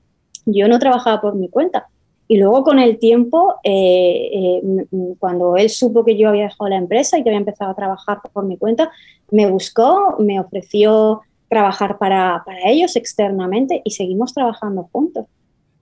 [0.47, 1.89] Yo no trabajaba por mi cuenta.
[2.29, 4.87] Y luego con el tiempo, eh, eh,
[5.19, 8.19] cuando él supo que yo había dejado la empresa y que había empezado a trabajar
[8.33, 8.91] por mi cuenta,
[9.31, 15.27] me buscó, me ofreció trabajar para, para ellos externamente y seguimos trabajando juntos.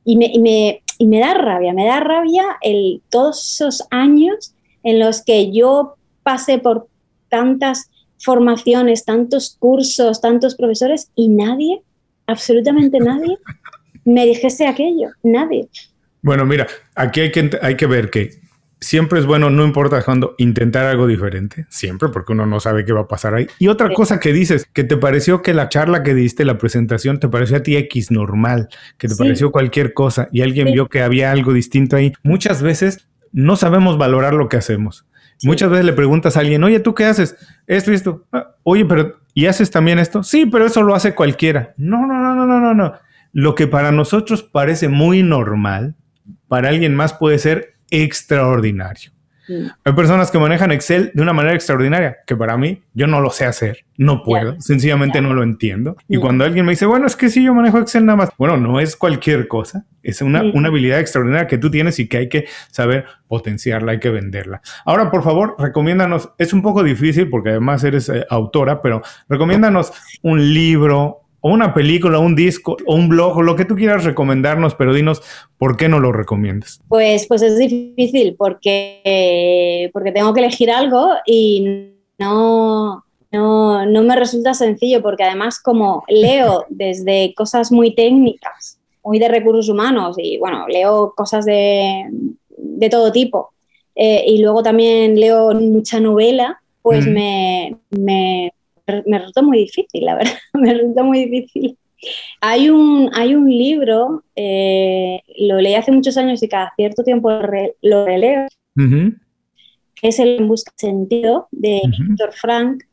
[0.05, 4.55] Y me, y me, y me da rabia, me da rabia el, todos esos años
[4.83, 6.89] en los que yo pasé por
[7.31, 11.83] tantas formaciones, tantos cursos, tantos profesores y nadie,
[12.27, 13.39] absolutamente nadie,
[14.05, 15.69] me dijese aquello, nadie.
[16.23, 18.31] Bueno, mira, aquí hay que, hay que ver que
[18.81, 22.93] siempre es bueno, no importa cuando, intentar algo diferente, siempre, porque uno no sabe qué
[22.93, 23.47] va a pasar ahí.
[23.59, 27.19] Y otra cosa que dices, que te pareció que la charla que diste, la presentación,
[27.19, 31.03] te pareció a ti X normal, que te pareció cualquier cosa y alguien vio que
[31.03, 32.13] había algo distinto ahí.
[32.23, 35.07] Muchas veces no sabemos valorar lo que hacemos.
[35.43, 37.37] Muchas veces le preguntas a alguien, oye, ¿tú qué haces?
[37.67, 38.25] Esto y esto.
[38.33, 40.23] Ah, oye, pero ¿y haces también esto?
[40.23, 41.75] Sí, pero eso lo hace cualquiera.
[41.77, 42.95] No, no, no, no, no, no, no.
[43.35, 45.97] Lo que para nosotros parece muy normal,
[46.49, 49.11] para alguien más puede ser extraordinario.
[49.85, 53.29] Hay personas que manejan Excel de una manera extraordinaria, que para mí yo no lo
[53.29, 55.97] sé hacer, no puedo, sencillamente no lo entiendo.
[56.09, 58.57] Y cuando alguien me dice, bueno, es que sí, yo manejo Excel nada más, bueno,
[58.57, 62.29] no es cualquier cosa, es una, una habilidad extraordinaria que tú tienes y que hay
[62.29, 64.63] que saber potenciarla, hay que venderla.
[64.87, 69.93] Ahora, por favor, recomiéndanos, es un poco difícil porque además eres eh, autora, pero recomiéndanos
[70.23, 74.03] un libro, o una película, un disco, o un blog, o lo que tú quieras
[74.03, 75.21] recomendarnos, pero dinos
[75.59, 76.81] por qué no lo recomiendas.
[76.89, 84.17] Pues, pues es difícil porque, porque tengo que elegir algo y no, no, no me
[84.17, 90.39] resulta sencillo porque además como leo desde cosas muy técnicas, muy de recursos humanos y
[90.39, 92.07] bueno, leo cosas de,
[92.57, 93.51] de todo tipo
[93.95, 98.54] eh, y luego también leo mucha novela, pues me, me
[98.87, 101.77] me resulta muy difícil, la verdad, me resulta muy difícil.
[102.41, 107.31] Hay un, hay un libro, eh, lo leí hace muchos años y cada cierto tiempo
[107.31, 112.85] lo releo, que es El En Busca de Sentido de Víctor Frank,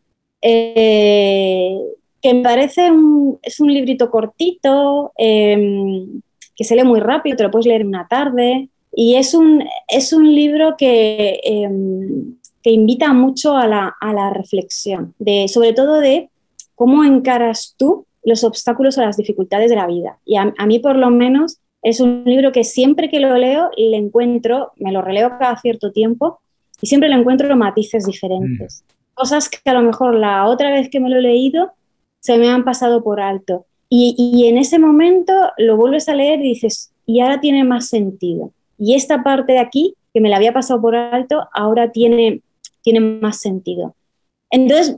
[0.42, 1.78] eh,
[2.22, 6.22] que me parece un, es un librito cortito, em,
[6.56, 9.64] que se lee muy rápido, te lo puedes leer en una tarde, y es un,
[9.90, 15.74] es un libro que em, que invita mucho a la, a la reflexión, de, sobre
[15.74, 16.30] todo de
[16.76, 20.18] cómo encaras tú los obstáculos o las dificultades de la vida.
[20.26, 23.98] Y a, mí por lo menos es un libro que siempre que lo leo le
[23.98, 26.40] encuentro, me lo releo cada cierto tiempo
[26.82, 28.84] y siempre le encuentro matices diferentes.
[28.84, 29.14] Mm.
[29.14, 31.72] Cosas que a lo mejor la otra vez que me lo he leído
[32.20, 33.66] se me han pasado por alto.
[33.90, 37.88] Y, y en ese momento lo vuelves a leer y dices, y ahora tiene más
[37.90, 38.52] sentido.
[38.78, 42.42] Y esta parte de aquí, que me la había pasado por alto, ahora tiene
[42.84, 43.96] tiene más sentido.
[44.50, 44.98] Entonces,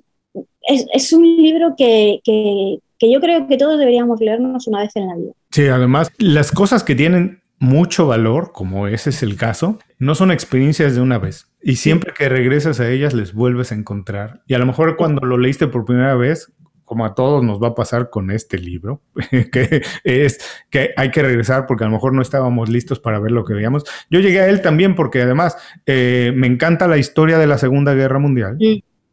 [0.68, 5.32] es, un libro que, yo creo que todos deberíamos leernos una vez en la vida.
[5.52, 10.32] Sí, además, las cosas que tienen mucho valor, como ese es el caso, no son
[10.32, 11.48] experiencias de una vez.
[11.62, 14.42] Y siempre que regresas a ellas les vuelves a encontrar.
[14.48, 16.52] Y a lo mejor cuando lo leíste por primera vez,
[16.86, 19.02] como a todos nos va a pasar con este libro,
[19.52, 23.32] que es que hay que regresar porque a lo mejor no estábamos listos para ver
[23.32, 23.84] lo que veíamos.
[24.10, 27.94] Yo llegué a él también porque además eh, me encanta la historia de la Segunda
[27.94, 28.58] Guerra Mundial.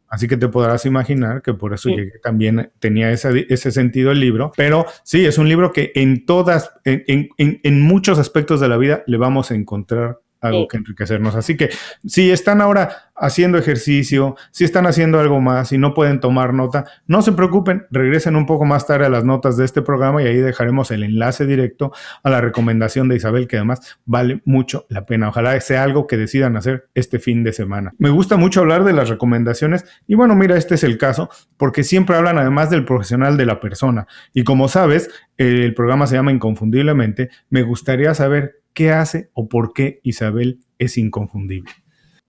[0.07, 4.19] Así que te podrás imaginar que por eso llegué también, tenía ese, ese, sentido el
[4.19, 4.51] libro.
[4.57, 8.75] Pero sí, es un libro que en todas, en, en, en muchos aspectos de la
[8.75, 11.35] vida le vamos a encontrar algo que enriquecernos.
[11.35, 11.69] Así que
[12.05, 16.85] si están ahora haciendo ejercicio, si están haciendo algo más y no pueden tomar nota,
[17.05, 20.25] no se preocupen, regresen un poco más tarde a las notas de este programa y
[20.25, 21.91] ahí dejaremos el enlace directo
[22.23, 25.29] a la recomendación de Isabel, que además vale mucho la pena.
[25.29, 27.93] Ojalá sea algo que decidan hacer este fin de semana.
[27.99, 31.83] Me gusta mucho hablar de las recomendaciones y bueno, mira, este es el caso, porque
[31.83, 34.07] siempre hablan además del profesional de la persona.
[34.33, 37.29] Y como sabes, el programa se llama Inconfundiblemente.
[37.49, 41.71] Me gustaría saber qué hace o por qué Isabel es inconfundible.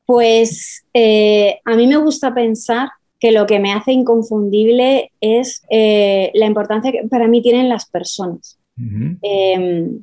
[0.06, 2.88] Pues eh, a mí me gusta pensar
[3.18, 7.86] que lo que me hace inconfundible es eh, la importancia que para mí tienen las
[7.86, 8.58] personas.
[9.22, 10.02] Em,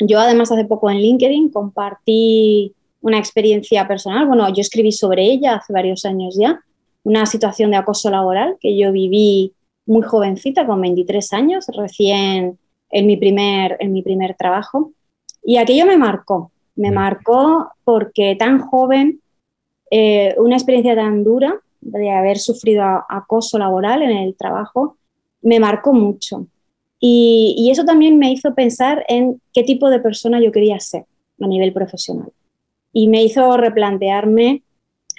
[0.00, 5.56] yo además hace poco en LinkedIn compartí una experiencia personal, bueno, yo escribí sobre ella
[5.56, 6.60] hace varios años ya,
[7.04, 9.52] una situación de acoso laboral que yo viví
[9.86, 12.58] muy jovencita, con 23 años, recién
[12.90, 14.92] en mi primer, en mi primer trabajo.
[15.48, 19.20] Y aquello me marcó, me marcó porque tan joven,
[19.92, 24.96] eh, una experiencia tan dura de haber sufrido acoso laboral en el trabajo,
[25.42, 26.48] me marcó mucho.
[26.98, 31.04] Y, eso también me hizo pensar en qué tipo de persona yo quería ser
[31.40, 32.32] a nivel profesional.
[32.92, 34.64] Y me hizo replantearme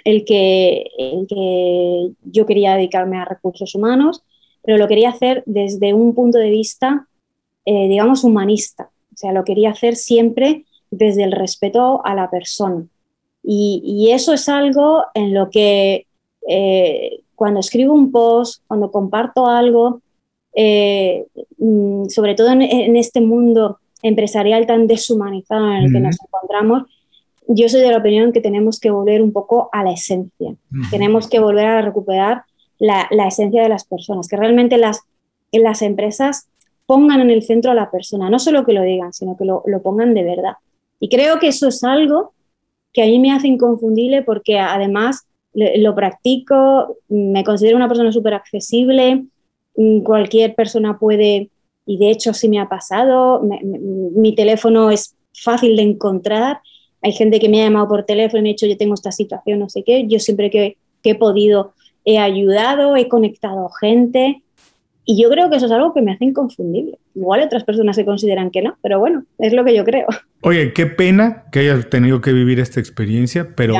[0.04, 4.22] el que, el que yo quería dedicarme a recursos humanos,
[4.62, 7.08] pero lo quería hacer desde un punto de vista,
[7.64, 8.90] eh, digamos, humanista.
[9.18, 12.86] O sea, lo quería hacer siempre desde el respeto a la persona.
[13.42, 16.06] Y, y eso es algo en lo que
[16.48, 20.02] eh, cuando escribo un post, cuando comparto algo,
[20.54, 21.26] eh,
[21.58, 26.84] mm, sobre todo en, este mundo empresarial tan deshumanizado en el que nos encontramos,
[27.48, 30.54] yo soy de la opinión que tenemos que volver un poco a la esencia.
[30.92, 32.42] Tenemos que volver a recuperar
[32.78, 35.00] la, esencia de las personas, que realmente las,
[35.50, 36.46] las empresas
[36.88, 39.62] pongan en el centro a la persona, no solo que lo digan, sino que lo,
[39.66, 40.54] lo pongan de verdad.
[40.98, 42.32] Y creo que eso es algo
[42.94, 48.32] que a mí me hace inconfundible porque además lo practico, me considero una persona súper
[48.32, 49.26] accesible,
[49.76, 51.50] mm, cualquier persona puede,
[51.84, 56.60] y de hecho sí me ha pasado, mi teléfono es fácil de encontrar,
[57.02, 59.12] hay gente que me ha llamado por teléfono y me ha dicho yo tengo esta
[59.12, 61.74] situación, no sé qué, yo siempre que, que he podido
[62.06, 64.42] he ayudado, he conectado gente,
[65.10, 66.98] y yo creo que eso es algo que me hace inconfundible.
[67.14, 70.06] Igual otras personas se consideran que no, pero bueno, es lo que yo creo.
[70.42, 73.74] Oye, qué pena que hayas tenido que vivir esta experiencia, pero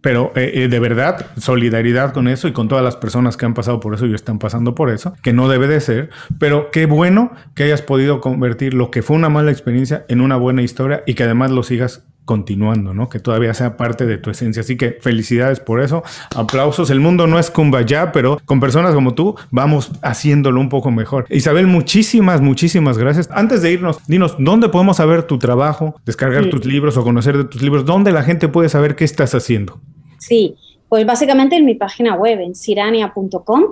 [0.00, 3.54] pero eh, eh, de verdad, solidaridad con eso y con todas las personas que han
[3.54, 6.10] pasado por eso y están pasando por eso, que no debe de ser,
[6.40, 10.36] pero qué bueno que hayas podido convertir lo que fue una mala experiencia en una
[10.36, 13.08] buena historia y que además lo sigas continuando, ¿no?
[13.08, 14.60] Que todavía sea parte de tu esencia.
[14.60, 16.02] Así que felicidades por eso.
[16.34, 16.90] Aplausos.
[16.90, 17.52] El mundo no es
[17.86, 21.26] ya, pero con personas como tú vamos haciéndolo un poco mejor.
[21.30, 23.28] Isabel, muchísimas, muchísimas gracias.
[23.32, 27.44] Antes de irnos, dinos, ¿dónde podemos saber tu trabajo, descargar tus libros o conocer de
[27.44, 27.84] tus libros?
[27.84, 29.80] ¿Dónde la gente puede saber qué estás haciendo?
[30.18, 30.56] Sí,
[30.88, 33.62] pues básicamente en mi página web, en sirania.com,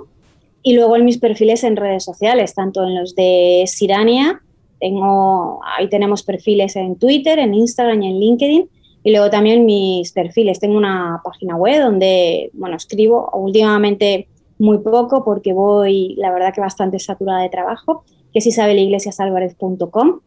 [0.63, 4.41] y luego en mis perfiles en redes sociales, tanto en los de Sirania,
[4.81, 8.69] tengo, ahí tenemos perfiles en Twitter, en Instagram y en LinkedIn,
[9.03, 10.59] y luego también mis perfiles.
[10.59, 14.27] Tengo una página web donde, bueno, escribo últimamente
[14.59, 18.03] muy poco porque voy, la verdad que bastante saturada de trabajo,
[18.33, 20.19] que es isabeliglesiasalvarez.com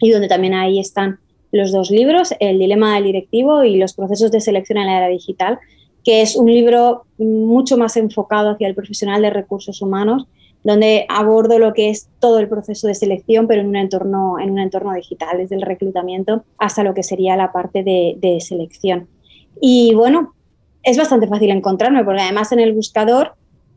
[0.00, 1.18] y donde también ahí están
[1.52, 5.08] los dos libros, El dilema del directivo y Los procesos de selección en la era
[5.08, 5.58] digital,
[6.02, 10.26] que es un libro mucho más enfocado hacia el profesional de recursos humanos,
[10.64, 14.50] donde abordo lo que es todo el proceso de selección, pero en un entorno, en
[14.50, 19.06] un entorno digital, desde el reclutamiento hasta lo que sería la parte de, de selección.
[19.60, 20.34] Y bueno,
[20.82, 23.34] es bastante fácil encontrarme, porque además en el buscador,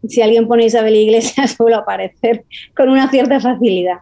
[0.07, 3.97] si alguien pone Isabel Iglesias, suelo aparecer con una cierta facilidad.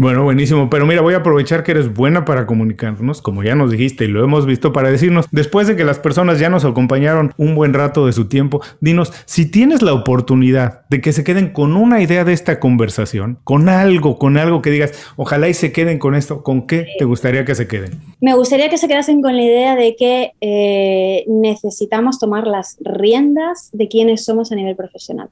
[0.00, 0.70] Bueno, buenísimo.
[0.70, 4.08] Pero mira, voy a aprovechar que eres buena para comunicarnos, como ya nos dijiste y
[4.08, 7.74] lo hemos visto, para decirnos, después de que las personas ya nos acompañaron un buen
[7.74, 12.00] rato de su tiempo, dinos, si tienes la oportunidad de que se queden con una
[12.00, 16.14] idea de esta conversación, con algo, con algo que digas, ojalá y se queden con
[16.14, 18.00] esto, ¿con qué te gustaría que se queden?
[18.22, 23.68] Me gustaría que se quedasen con la idea de que eh, necesitamos tomar las riendas
[23.74, 25.28] de quiénes somos a nivel profesional,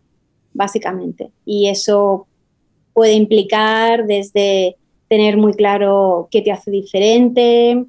[0.53, 1.31] básicamente.
[1.47, 2.27] Y eso
[2.99, 4.75] puede implicar desde
[5.09, 7.85] tener muy claro qué te hace diferente,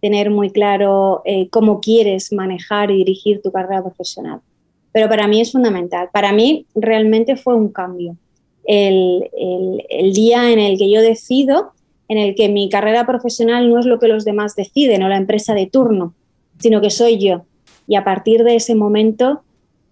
[0.00, 4.40] tener muy claro eh, cómo quieres manejar y dirigir tu carrera profesional.
[4.90, 6.08] Pero para mí es fundamental.
[6.14, 8.16] Para mí realmente fue un cambio.
[8.64, 9.28] El,
[9.90, 11.72] el, día en el que yo decido,
[12.08, 15.18] en el que mi carrera profesional no es lo que los demás deciden o la
[15.18, 16.14] empresa de turno,
[16.58, 17.42] sino que soy yo.
[17.86, 19.42] Y a partir de ese momento,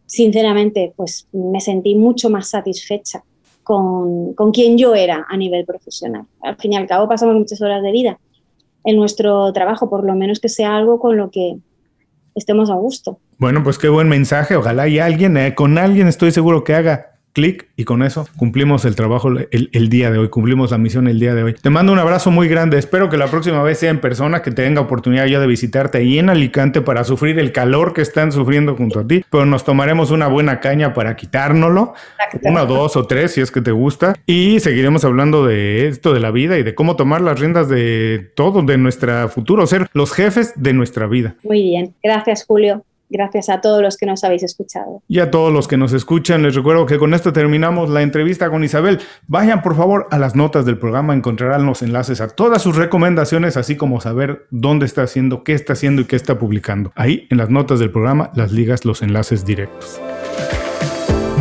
[0.06, 3.22] sinceramente, pues me sentí mucho más satisfecha
[3.62, 6.24] con, con quien yo era a nivel profesional.
[6.40, 8.18] Al fin y al cabo pasamos muchas horas de vida
[8.84, 11.56] en nuestro trabajo, por lo menos que sea algo con lo que
[12.34, 13.18] estemos a gusto.
[13.38, 14.56] Bueno, pues qué buen mensaje.
[14.56, 18.84] Ojalá y alguien, eh, con alguien estoy seguro que haga clic y con eso cumplimos
[18.84, 21.54] el trabajo el, día de hoy, cumplimos la misión el día de hoy.
[21.54, 24.50] Te mando un abrazo muy grande, espero que la próxima vez sea en persona, que
[24.50, 28.76] tenga oportunidad ya de visitarte ahí en Alicante para sufrir el calor que están sufriendo
[28.76, 31.94] junto a ti, pero nos tomaremos una buena caña para quitárnoslo,
[32.42, 36.20] una, dos o tres si es que te gusta, y seguiremos hablando de esto de
[36.20, 40.12] la vida y de cómo tomar las riendas de todo, de nuestra futuro, ser los
[40.12, 41.34] jefes de nuestra vida.
[41.42, 42.84] Muy bien, gracias Julio.
[43.12, 45.02] Gracias a todos los que nos habéis escuchado.
[45.06, 48.48] Y a todos los que nos escuchan, les recuerdo que con esto terminamos la entrevista
[48.48, 49.00] con Isabel.
[49.26, 53.58] Vayan por favor a las notas del programa, encontrarán los enlaces a todas sus recomendaciones,
[53.58, 56.90] así como saber dónde está haciendo, qué está haciendo y qué está publicando.
[56.94, 60.00] Ahí en las notas del programa las ligas, los enlaces directos.